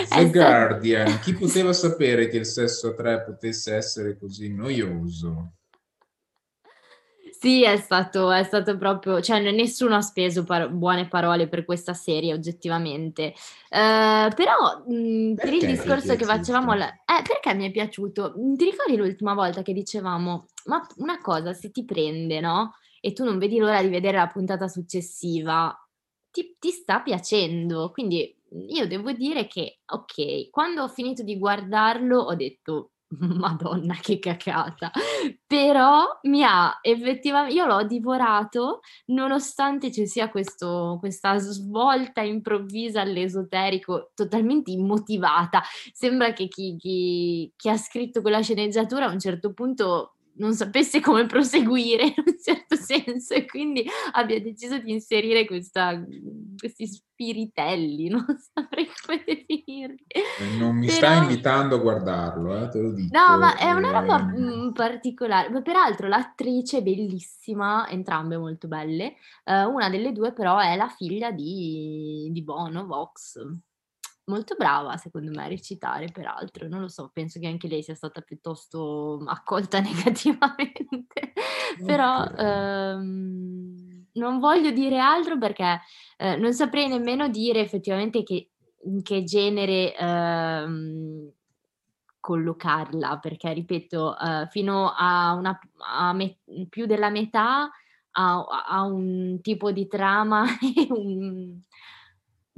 The 0.07 0.29
Guardian, 0.31 1.19
chi 1.19 1.33
poteva 1.33 1.73
sapere 1.73 2.29
che 2.29 2.37
il 2.37 2.45
sesso 2.45 2.87
a 2.87 2.93
tre 2.93 3.21
potesse 3.23 3.75
essere 3.75 4.17
così 4.17 4.53
noioso? 4.53 5.56
Sì, 7.39 7.63
è 7.63 7.77
stato, 7.77 8.31
è 8.31 8.43
stato 8.43 8.77
proprio, 8.77 9.21
cioè 9.21 9.39
nessuno 9.51 9.95
ha 9.95 10.01
speso 10.01 10.43
par- 10.43 10.69
buone 10.71 11.07
parole 11.07 11.47
per 11.47 11.65
questa 11.65 11.93
serie 11.93 12.33
oggettivamente, 12.33 13.33
uh, 13.69 14.33
però 14.33 14.83
mh, 14.87 14.93
mhmm, 14.93 15.37
per 15.37 15.53
il 15.53 15.65
discorso 15.65 16.15
che 16.15 16.25
facevamo, 16.25 16.73
la- 16.73 16.89
eh, 16.91 17.21
perché 17.27 17.53
mi 17.53 17.67
è 17.67 17.71
piaciuto? 17.71 18.33
Mhmm, 18.35 18.55
ti 18.55 18.65
ricordi 18.65 18.95
l'ultima 18.97 19.35
volta 19.35 19.61
che 19.61 19.73
dicevamo, 19.73 20.45
ma 20.65 20.83
una 20.97 21.21
cosa 21.21 21.53
se 21.53 21.69
ti 21.69 21.85
prende, 21.85 22.39
no? 22.39 22.73
E 22.99 23.13
tu 23.13 23.23
non 23.23 23.37
vedi 23.37 23.57
l'ora 23.59 23.81
di 23.83 23.89
vedere 23.89 24.17
la 24.17 24.27
puntata 24.27 24.67
successiva, 24.67 25.75
ti, 26.31 26.55
ti 26.59 26.71
sta 26.71 27.01
piacendo, 27.01 27.91
quindi 27.91 28.35
io 28.69 28.87
devo 28.87 29.11
dire 29.11 29.45
che, 29.47 29.81
ok, 29.85 30.49
quando 30.49 30.81
ho 30.83 30.87
finito 30.87 31.21
di 31.23 31.37
guardarlo 31.37 32.17
ho 32.19 32.35
detto 32.35 32.93
Madonna 33.19 33.95
che 34.01 34.19
cacata, 34.19 34.91
però 35.45 36.19
mi 36.23 36.43
ha 36.43 36.77
effettivamente, 36.81 37.53
io 37.55 37.65
l'ho 37.65 37.83
divorato 37.85 38.81
nonostante 39.07 39.91
ci 39.93 40.05
sia 40.05 40.29
questo, 40.29 40.97
questa 40.99 41.37
svolta 41.37 42.21
improvvisa 42.21 42.99
all'esoterico 43.01 44.11
totalmente 44.13 44.71
immotivata. 44.71 45.61
Sembra 45.93 46.33
che 46.33 46.49
chi, 46.49 46.75
chi, 46.77 47.49
chi 47.55 47.69
ha 47.69 47.77
scritto 47.77 48.21
quella 48.21 48.41
sceneggiatura 48.41 49.05
a 49.05 49.11
un 49.11 49.19
certo 49.19 49.53
punto 49.53 50.16
non 50.37 50.53
sapesse 50.53 51.01
come 51.01 51.25
proseguire 51.25 52.03
in 52.07 52.13
un 52.17 52.35
certo 52.41 52.75
senso 52.75 53.33
e 53.33 53.45
quindi 53.45 53.85
abbia 54.13 54.41
deciso 54.41 54.77
di 54.77 54.91
inserire 54.91 55.45
questa, 55.45 56.03
questi 56.57 56.87
spiritelli, 56.87 58.09
non 58.09 58.25
saprei 58.53 58.87
come 59.05 59.23
definirli. 59.25 60.05
Non 60.59 60.75
mi 60.75 60.87
Però... 60.87 60.97
sta 60.97 61.13
invitando 61.13 61.75
a 61.75 61.79
guardarlo, 61.79 62.63
eh, 62.63 62.69
te 62.69 62.79
lo 62.79 62.91
dico. 62.91 63.17
No, 63.17 63.37
ma 63.37 63.57
è 63.57 63.71
una 63.71 63.91
roba 63.91 64.33
eh... 64.33 64.71
particolare. 64.73 65.49
Ma 65.49 65.61
peraltro 65.61 66.07
l'attrice 66.07 66.77
è 66.79 66.83
bellissima, 66.83 67.87
entrambe 67.89 68.37
molto 68.37 68.67
belle. 68.67 69.15
Uh, 69.43 69.69
una 69.71 69.89
delle 69.89 70.11
due 70.11 70.33
però 70.33 70.59
è 70.59 70.75
la 70.75 70.89
figlia 70.89 71.31
di, 71.31 72.29
di 72.31 72.43
Bono, 72.43 72.85
Vox 72.85 73.39
molto 74.27 74.55
brava 74.55 74.97
secondo 74.97 75.31
me 75.31 75.45
a 75.45 75.47
recitare, 75.47 76.09
peraltro, 76.11 76.67
non 76.67 76.81
lo 76.81 76.87
so, 76.87 77.09
penso 77.13 77.39
che 77.39 77.47
anche 77.47 77.67
lei 77.67 77.83
sia 77.83 77.95
stata 77.95 78.21
piuttosto 78.21 79.21
accolta 79.25 79.79
negativamente, 79.81 81.33
però 81.85 82.25
ehm, 82.25 84.05
non 84.13 84.39
voglio 84.39 84.71
dire 84.71 84.99
altro 84.99 85.37
perché 85.37 85.81
eh, 86.17 86.35
non 86.37 86.53
saprei 86.53 86.87
nemmeno 86.87 87.27
dire 87.29 87.59
effettivamente 87.59 88.23
che, 88.23 88.49
in 88.83 89.01
che 89.01 89.23
genere 89.23 89.95
ehm, 89.95 91.31
collocarla, 92.19 93.19
perché 93.19 93.53
ripeto, 93.53 94.17
eh, 94.17 94.47
fino 94.49 94.93
a, 94.95 95.33
una, 95.33 95.57
a 95.77 96.11
me, 96.13 96.39
più 96.67 96.85
della 96.85 97.09
metà 97.09 97.69
ha, 98.11 98.45
ha 98.67 98.83
un 98.83 99.39
tipo 99.41 99.71
di 99.71 99.87
trama 99.87 100.43
e 100.59 100.87
un 100.89 101.59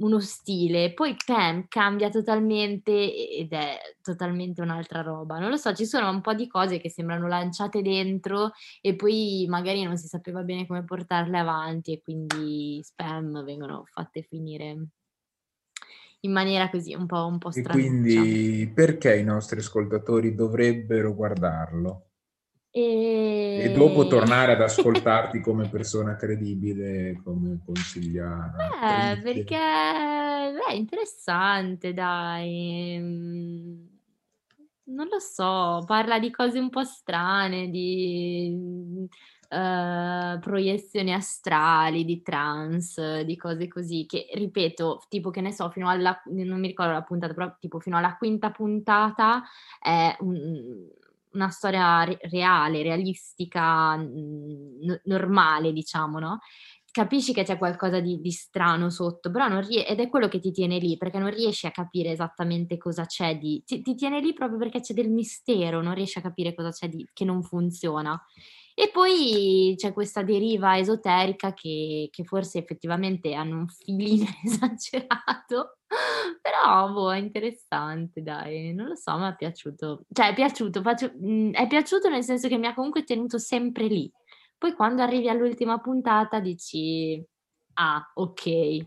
uno 0.00 0.20
stile, 0.20 0.92
poi 0.92 1.16
Pam 1.24 1.66
cambia 1.68 2.08
totalmente 2.08 2.90
ed 2.92 3.52
è 3.52 3.78
totalmente 4.00 4.60
un'altra 4.60 5.02
roba. 5.02 5.38
Non 5.38 5.50
lo 5.50 5.56
so, 5.56 5.74
ci 5.74 5.86
sono 5.86 6.08
un 6.10 6.20
po' 6.20 6.34
di 6.34 6.46
cose 6.46 6.78
che 6.78 6.90
sembrano 6.90 7.26
lanciate 7.28 7.82
dentro 7.82 8.52
e 8.80 8.96
poi 8.96 9.46
magari 9.48 9.82
non 9.82 9.96
si 9.96 10.06
sapeva 10.06 10.42
bene 10.42 10.66
come 10.66 10.84
portarle 10.84 11.38
avanti 11.38 11.92
e 11.92 12.02
quindi 12.02 12.80
spam 12.82 13.44
vengono 13.44 13.84
fatte 13.86 14.22
finire 14.22 14.86
in 16.22 16.32
maniera 16.32 16.68
così 16.68 16.94
un 16.94 17.06
po', 17.06 17.26
un 17.26 17.38
po 17.38 17.50
strana. 17.50 17.72
Quindi 17.72 18.70
perché 18.74 19.16
i 19.16 19.24
nostri 19.24 19.60
ascoltatori 19.60 20.34
dovrebbero 20.34 21.14
guardarlo? 21.14 22.09
E... 22.72 23.62
e... 23.64 23.72
dopo 23.72 24.06
tornare 24.08 24.52
ad 24.52 24.60
ascoltarti 24.60 25.40
come 25.40 25.68
persona 25.68 26.16
credibile, 26.16 27.20
come 27.22 27.60
consigliare. 27.64 28.52
Eh, 28.82 29.20
perché 29.20 29.56
è 29.58 30.72
interessante, 30.72 31.92
dai. 31.92 32.96
Mm, 33.00 33.88
non 34.84 35.08
lo 35.08 35.18
so, 35.18 35.82
parla 35.86 36.18
di 36.18 36.30
cose 36.30 36.58
un 36.58 36.68
po' 36.68 36.84
strane, 36.84 37.68
di 37.70 39.08
uh, 39.50 40.38
proiezioni 40.38 41.12
astrali, 41.12 42.04
di 42.04 42.22
trance, 42.22 43.24
di 43.24 43.36
cose 43.36 43.68
così, 43.68 44.06
che 44.06 44.28
ripeto, 44.32 45.04
tipo 45.08 45.30
che 45.30 45.40
ne 45.40 45.52
so, 45.52 45.70
fino 45.70 45.88
alla, 45.88 46.20
non 46.26 46.60
mi 46.60 46.68
ricordo 46.68 46.92
la 46.92 47.02
puntata, 47.02 47.34
però 47.34 47.54
tipo 47.58 47.78
fino 47.80 47.96
alla 47.96 48.16
quinta 48.16 48.50
puntata 48.50 49.42
è 49.80 50.16
un 50.20 50.88
una 51.32 51.48
storia 51.50 52.04
re- 52.04 52.18
reale, 52.22 52.82
realistica, 52.82 53.96
n- 53.96 55.00
normale, 55.04 55.72
diciamo, 55.72 56.18
no? 56.18 56.38
Capisci 56.92 57.32
che 57.32 57.44
c'è 57.44 57.56
qualcosa 57.56 58.00
di, 58.00 58.20
di 58.20 58.32
strano 58.32 58.90
sotto, 58.90 59.30
però 59.30 59.46
non 59.46 59.64
rie- 59.66 59.86
ed 59.86 60.00
è 60.00 60.08
quello 60.08 60.26
che 60.26 60.40
ti 60.40 60.50
tiene 60.50 60.78
lì, 60.78 60.96
perché 60.96 61.18
non 61.18 61.30
riesci 61.30 61.66
a 61.66 61.70
capire 61.70 62.10
esattamente 62.10 62.76
cosa 62.78 63.06
c'è 63.06 63.38
di... 63.38 63.62
Ti, 63.64 63.80
ti 63.80 63.94
tiene 63.94 64.20
lì 64.20 64.32
proprio 64.32 64.58
perché 64.58 64.80
c'è 64.80 64.92
del 64.92 65.08
mistero, 65.10 65.82
non 65.82 65.94
riesci 65.94 66.18
a 66.18 66.22
capire 66.22 66.52
cosa 66.54 66.70
c'è 66.70 66.88
di... 66.88 67.08
che 67.12 67.24
non 67.24 67.42
funziona. 67.44 68.20
E 68.80 68.88
poi 68.90 69.74
c'è 69.76 69.92
questa 69.92 70.22
deriva 70.22 70.78
esoterica 70.78 71.52
che, 71.52 72.08
che 72.10 72.24
forse 72.24 72.60
effettivamente 72.60 73.34
hanno 73.34 73.58
un 73.58 73.68
filino 73.68 74.24
esagerato, 74.42 75.80
però 76.40 76.90
boh, 76.90 77.12
è 77.12 77.18
interessante, 77.18 78.22
dai, 78.22 78.72
non 78.72 78.86
lo 78.86 78.94
so, 78.96 79.18
mi 79.18 79.28
è 79.28 79.36
piaciuto. 79.36 80.06
Cioè, 80.10 80.30
è 80.30 80.34
piaciuto, 80.34 80.80
faccio, 80.80 81.12
mh, 81.14 81.30
mm, 81.30 81.52
è 81.52 81.66
piaciuto 81.66 82.08
nel 82.08 82.24
senso 82.24 82.48
che 82.48 82.56
mi 82.56 82.68
ha 82.68 82.72
comunque 82.72 83.04
tenuto 83.04 83.36
sempre 83.36 83.84
lì. 83.86 84.10
Poi 84.56 84.72
quando 84.72 85.02
arrivi 85.02 85.28
all'ultima 85.28 85.78
puntata 85.78 86.40
dici, 86.40 87.22
ah, 87.74 88.10
ok, 88.14 88.78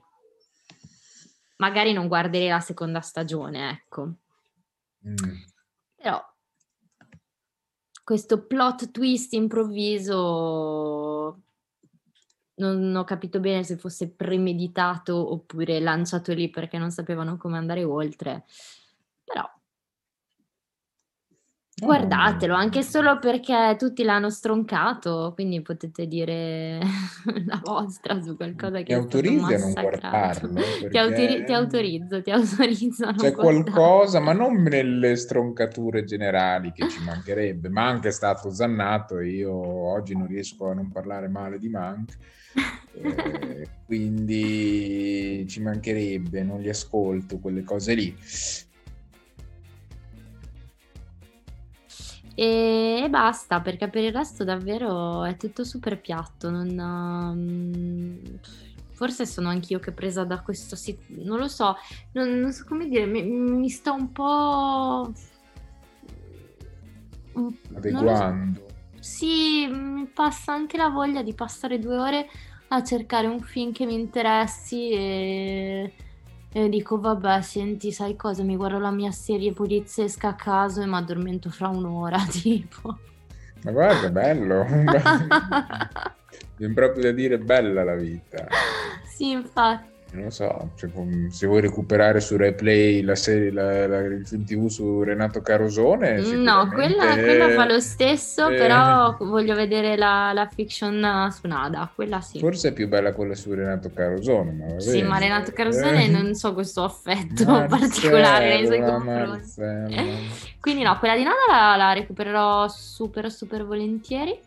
magari 1.57 1.93
non 1.93 2.07
guarderei 2.07 2.47
la 2.47 2.61
seconda 2.61 3.01
stagione, 3.01 3.69
ecco. 3.69 4.05
Mm. 5.07 5.35
Però 5.97 6.32
questo 8.03 8.45
plot 8.45 8.91
twist 8.91 9.33
improvviso 9.33 11.41
non 12.55 12.95
ho 12.95 13.03
capito 13.03 13.39
bene 13.39 13.63
se 13.63 13.77
fosse 13.77 14.09
premeditato 14.09 15.31
oppure 15.31 15.79
lanciato 15.79 16.33
lì 16.33 16.49
perché 16.49 16.77
non 16.77 16.91
sapevano 16.91 17.37
come 17.37 17.57
andare 17.57 17.83
oltre, 17.83 18.45
però 19.23 19.43
Guardatelo, 21.83 22.53
anche 22.53 22.81
solo 22.83 23.19
perché 23.19 23.75
tutti 23.77 24.03
l'hanno 24.03 24.29
stroncato, 24.29 25.31
quindi 25.33 25.61
potete 25.61 26.07
dire 26.07 26.79
la 27.45 27.59
vostra 27.63 28.21
su 28.21 28.35
qualcosa 28.35 28.77
che 28.77 28.83
ti 28.83 28.93
autorizzi 28.93 29.53
a 29.53 29.57
non 29.57 29.73
guardarlo. 29.73 30.61
Ti, 30.89 30.97
autori- 30.97 31.43
ti, 31.43 31.53
autorizzo, 31.53 32.21
ti 32.21 32.31
autorizzo. 32.31 33.11
C'è 33.13 33.31
qualcosa, 33.33 34.19
ma 34.19 34.33
non 34.33 34.61
nelle 34.61 35.15
stroncature 35.15 36.03
generali 36.03 36.71
che 36.71 36.87
ci 36.89 37.03
mancherebbe. 37.03 37.69
Mank 37.69 38.05
è 38.05 38.11
stato 38.11 38.51
zannato 38.51 39.19
e 39.19 39.29
io 39.29 39.53
oggi 39.53 40.15
non 40.15 40.27
riesco 40.27 40.69
a 40.69 40.73
non 40.73 40.91
parlare 40.91 41.27
male 41.27 41.57
di 41.57 41.69
Mank. 41.69 42.17
Eh, 42.93 43.67
quindi 43.85 45.45
ci 45.47 45.61
mancherebbe, 45.61 46.43
non 46.43 46.61
li 46.61 46.69
ascolto 46.69 47.39
quelle 47.39 47.63
cose 47.63 47.93
lì. 47.93 48.15
E, 52.35 53.07
basta, 53.09 53.61
perché 53.61 53.87
per 53.89 54.03
il 54.03 54.11
resto 54.11 54.43
davvero 54.43 55.23
è 55.23 55.37
tutto 55.37 55.63
super 55.63 55.99
piatto. 56.01 56.49
Non, 56.49 56.77
um, 56.77 58.19
forse 58.91 59.25
sono 59.25 59.49
anch'io 59.49 59.79
che 59.79 59.91
presa 59.91 60.23
da 60.23 60.41
questo 60.41 60.75
sito, 60.75 61.03
non 61.23 61.37
lo 61.37 61.47
so, 61.47 61.75
non, 62.13 62.39
non 62.39 62.51
so 62.51 62.65
come 62.67 62.87
dire, 62.87 63.05
mi, 63.05 63.23
mi 63.23 63.69
sta 63.69 63.91
un 63.91 64.11
po'... 64.11 65.11
adeguando. 67.75 68.59
So. 68.59 68.71
Sì, 68.99 69.67
mi 69.67 70.05
passa 70.05 70.53
anche 70.53 70.77
la 70.77 70.87
voglia 70.87 71.21
di 71.21 71.33
passare 71.33 71.77
due 71.77 71.97
ore 71.97 72.29
a 72.69 72.81
cercare 72.83 73.27
un 73.27 73.41
film 73.41 73.73
che 73.73 73.85
mi 73.85 73.95
interessi 73.95 74.89
e 74.91 75.93
e 76.53 76.69
dico, 76.69 76.99
vabbè, 76.99 77.41
senti, 77.41 77.91
sai 77.91 78.15
cosa? 78.15 78.43
Mi 78.43 78.55
guardo 78.55 78.77
la 78.77 78.91
mia 78.91 79.11
serie 79.11 79.53
poliziesca 79.53 80.29
a 80.29 80.35
caso 80.35 80.81
e 80.81 80.85
mi 80.85 80.95
addormento 80.95 81.49
fra 81.49 81.67
un'ora, 81.67 82.19
tipo. 82.29 82.99
Ma 83.63 83.71
guarda, 83.71 84.09
bello. 84.09 84.63
Viene 86.57 86.73
proprio 86.73 87.03
da 87.03 87.11
dire 87.11 87.39
bella 87.39 87.83
la 87.83 87.95
vita. 87.95 88.47
Sì, 89.03 89.31
infatti 89.31 89.92
non 90.13 90.25
lo 90.25 90.29
so, 90.29 90.69
cioè, 90.75 90.89
se 91.29 91.47
vuoi 91.47 91.61
recuperare 91.61 92.19
su 92.19 92.37
replay 92.37 93.01
la 93.01 93.15
serie, 93.15 93.51
la, 93.51 93.87
la, 93.87 93.99
il 94.01 94.27
film 94.27 94.45
tv 94.45 94.67
su 94.67 95.01
Renato 95.01 95.41
Carosone. 95.41 96.21
No, 96.21 96.69
quella, 96.69 97.13
quella, 97.13 97.49
fa 97.49 97.65
lo 97.65 97.79
stesso, 97.79 98.47
eh, 98.47 98.55
però 98.55 99.15
voglio 99.19 99.55
vedere 99.55 99.97
la, 99.97 100.31
la, 100.31 100.47
fiction 100.53 101.29
su 101.31 101.47
Nada, 101.47 101.89
quella 101.93 102.21
sì. 102.21 102.37
Forse 102.37 102.69
è 102.69 102.73
più 102.73 102.87
bella 102.87 103.11
quella 103.11 103.33
su 103.33 103.53
Renato 103.53 103.91
Carosone. 103.91 104.51
Ma 104.51 104.79
sì, 104.79 105.01
ma 105.01 105.17
Renato 105.17 105.51
Carosone 105.51 106.05
eh. 106.05 106.09
non 106.09 106.35
so 106.35 106.53
questo 106.53 106.83
affetto 106.83 107.45
Marcello, 107.49 107.67
particolare 107.67 108.47
nei 108.49 108.65
suoi 108.67 108.81
confronti. 108.81 110.51
Quindi 110.61 110.83
no, 110.83 110.97
quella 110.99 111.15
di 111.15 111.23
Nada 111.23 111.39
la, 111.49 111.75
la 111.75 111.93
recupererò 111.93 112.67
super 112.67 113.31
super 113.31 113.65
volentieri. 113.65 114.39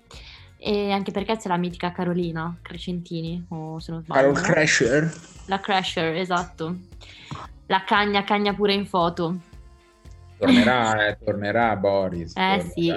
E 0.59 0.91
anche 0.91 1.13
perché 1.13 1.37
c'è 1.37 1.49
la 1.49 1.57
mitica 1.57 1.93
Carolina 1.93 2.57
Crescentini, 2.63 3.45
o 3.49 3.79
se 3.79 3.93
non 3.93 4.03
sbaglio. 4.03 4.33
Carol 4.33 4.41
Crasher? 4.41 5.15
La 5.47 5.61
Crasher, 5.61 6.17
esatto. 6.17 6.77
La 7.67 7.85
cagna, 7.85 8.25
cagna 8.25 8.55
pure 8.55 8.73
in 8.73 8.87
foto. 8.87 9.37
Tornerà, 10.39 11.09
eh, 11.09 11.19
tornerà 11.23 11.77
Boris. 11.77 12.31
Eh 12.31 12.35
tornerà. 12.35 12.71
sì, 12.71 12.89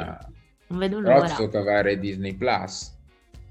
non 0.67 0.79
vedo 0.79 0.99
l'ora. 0.99 1.21
Però 1.21 1.49
tocca 1.49 1.59
avere 1.59 1.99
Disney 1.99 2.35
Plus. 2.35 2.97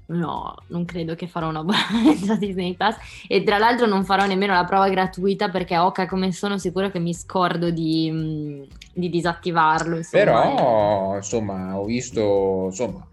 No, 0.09 0.55
non 0.67 0.85
credo 0.85 1.13
che 1.13 1.27
farò 1.27 1.49
una 1.49 1.63
buona 1.63 1.85
Disney 2.39 2.75
Plus 2.75 2.95
e 3.27 3.43
tra 3.43 3.59
l'altro 3.59 3.85
non 3.85 4.03
farò 4.03 4.25
nemmeno 4.25 4.53
la 4.53 4.63
prova 4.63 4.89
gratuita 4.89 5.49
perché 5.49 5.77
oca 5.77 6.07
come 6.07 6.31
sono 6.31 6.57
sicuro 6.57 6.89
che 6.89 6.97
mi 6.97 7.13
scordo 7.13 7.69
di, 7.69 8.67
di 8.91 9.09
disattivarlo. 9.09 9.97
Insomma. 9.97 10.23
Però, 10.23 11.15
insomma, 11.15 11.77
ho 11.77 11.85
visto, 11.85 12.65
insomma, 12.69 13.05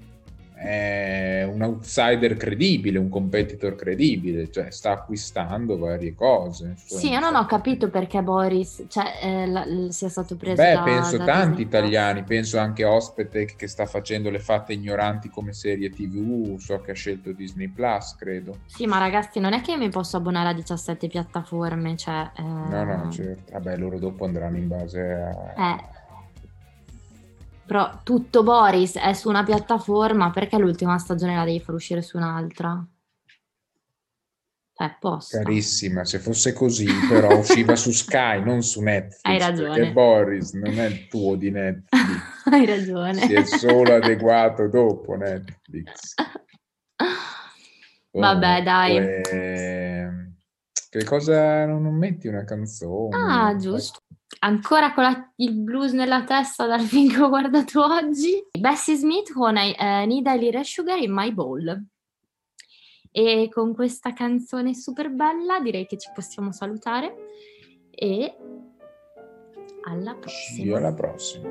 è 0.56 1.46
un 1.52 1.60
outsider 1.60 2.34
credibile, 2.36 2.98
un 2.98 3.10
competitor 3.10 3.74
credibile, 3.74 4.50
cioè 4.50 4.70
sta 4.70 4.92
acquistando 4.92 5.76
varie 5.76 6.14
cose. 6.14 6.74
Sì, 6.76 7.10
io 7.10 7.20
non 7.20 7.34
ho 7.34 7.44
capito 7.44 7.90
perché 7.90 8.22
Boris 8.22 8.84
cioè, 8.88 9.18
eh, 9.22 9.46
la, 9.46 9.66
sia 9.90 10.08
stato 10.08 10.36
preso 10.36 10.62
Beh, 10.62 10.72
da, 10.72 10.82
penso 10.82 11.18
da 11.18 11.24
tanti 11.24 11.60
italiani, 11.60 12.22
penso 12.22 12.58
anche 12.58 12.84
Ospetec 12.84 13.54
che 13.54 13.66
sta 13.66 13.84
facendo 13.84 14.30
le 14.30 14.38
fatte 14.38 14.72
ignoranti 14.72 15.28
come 15.28 15.52
serie 15.52 15.90
TV, 15.90 16.58
so 16.58 16.80
che 16.80 16.92
ha 16.92 16.94
scelto 16.94 17.32
Disney 17.32 17.68
Plus, 17.68 18.16
credo. 18.16 18.60
Sì, 18.64 18.86
ma 18.86 18.98
ragazzi, 18.98 19.38
non 19.40 19.52
è 19.52 19.60
che 19.60 19.76
mi 19.76 19.90
posso 19.90 20.16
abbonare 20.16 20.48
a 20.48 20.54
17 20.54 21.06
piattaforme, 21.06 21.96
cioè... 21.96 22.30
Eh... 22.34 22.42
No, 22.42 22.84
no, 22.84 23.10
certo. 23.10 23.52
Vabbè, 23.52 23.76
loro 23.76 23.98
dopo 23.98 24.24
andranno 24.24 24.56
in 24.56 24.68
base 24.68 25.00
a... 25.02 25.74
Eh 25.74 25.95
però 27.66 28.00
tutto 28.02 28.42
Boris 28.42 28.96
è 28.96 29.12
su 29.12 29.28
una 29.28 29.42
piattaforma, 29.42 30.30
perché 30.30 30.56
l'ultima 30.56 30.98
stagione 30.98 31.34
la 31.34 31.44
devi 31.44 31.60
far 31.60 31.74
uscire 31.74 32.00
su 32.00 32.16
un'altra? 32.16 32.86
Cioè, 34.72 34.96
posso. 35.00 35.38
Carissima, 35.38 36.04
se 36.04 36.18
fosse 36.18 36.52
così, 36.52 36.86
però 37.08 37.38
usciva 37.38 37.74
su 37.76 37.90
Sky, 37.92 38.44
non 38.44 38.62
su 38.62 38.82
Netflix. 38.82 39.20
Hai 39.22 39.38
ragione. 39.38 39.74
Perché 39.74 39.92
Boris 39.92 40.52
non 40.52 40.78
è 40.78 40.84
il 40.84 41.08
tuo 41.08 41.34
di 41.34 41.50
Netflix. 41.50 41.90
Hai 42.44 42.66
ragione. 42.66 43.14
Si 43.14 43.32
è 43.32 43.44
solo 43.44 43.94
adeguato 43.94 44.68
dopo 44.68 45.14
Netflix. 45.16 46.14
Vabbè, 48.12 48.62
dai. 48.62 49.22
Che 50.88 51.04
cosa 51.04 51.64
non 51.66 51.94
metti 51.94 52.28
una 52.28 52.44
canzone? 52.44 53.16
Ah, 53.16 53.56
giusto 53.56 54.00
ancora 54.40 54.92
con 54.92 55.04
la, 55.04 55.32
il 55.36 55.54
blues 55.54 55.92
nella 55.92 56.24
testa 56.24 56.66
dal 56.66 56.80
film 56.86 57.10
che 57.10 57.20
ho 57.20 57.28
guardato 57.28 57.84
oggi. 57.84 58.46
Bessie 58.58 58.96
Smith 58.96 59.32
con 59.32 59.56
eh, 59.56 60.04
Need 60.06 60.26
a 60.26 60.62
Sugar 60.62 61.00
in 61.00 61.12
My 61.12 61.32
Bowl. 61.32 61.84
E 63.10 63.48
con 63.50 63.74
questa 63.74 64.12
canzone 64.12 64.74
super 64.74 65.10
bella 65.10 65.58
direi 65.60 65.86
che 65.86 65.96
ci 65.96 66.10
possiamo 66.14 66.52
salutare 66.52 67.14
e 67.90 68.36
alla 69.84 70.14
prossima. 70.14 70.64
Sì, 70.64 70.72
alla 70.72 70.92
prossima. 70.92 71.48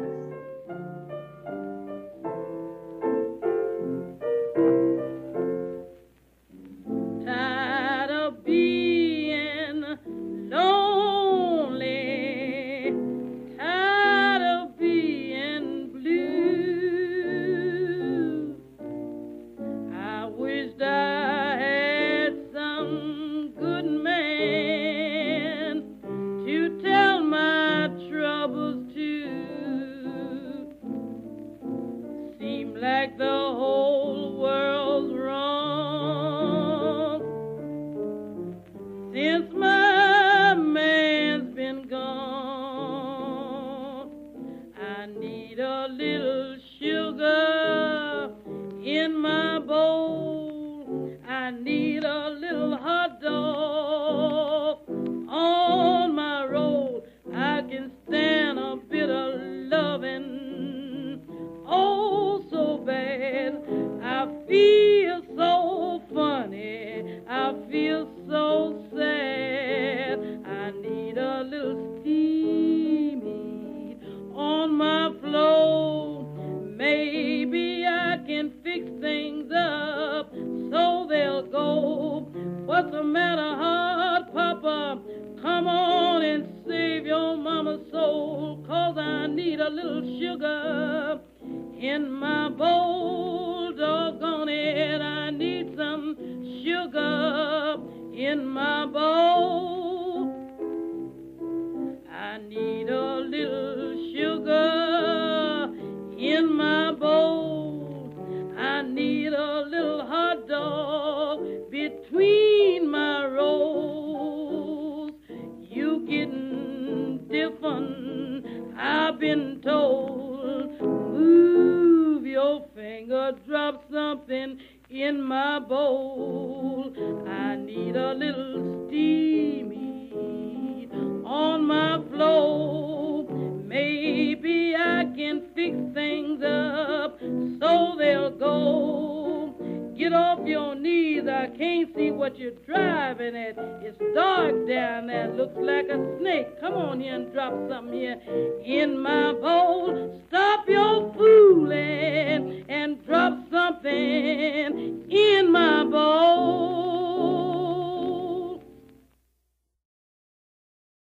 snake. 146.20 146.60
Come 146.60 146.74
on 146.74 146.99
here 146.99 147.16
and 147.16 147.32
drop 147.34 147.53
something 147.70 147.93
here 147.93 148.20
in 148.64 148.99
my 148.99 149.34
bowl. 149.34 150.22
Stop 150.28 150.68
your 150.68 151.14
fooling 151.14 152.66
and 152.70 153.06
drop 153.06 153.38
something 153.51 155.06
in 155.10 155.51
my 155.51 155.84
bowl. 155.84 157.05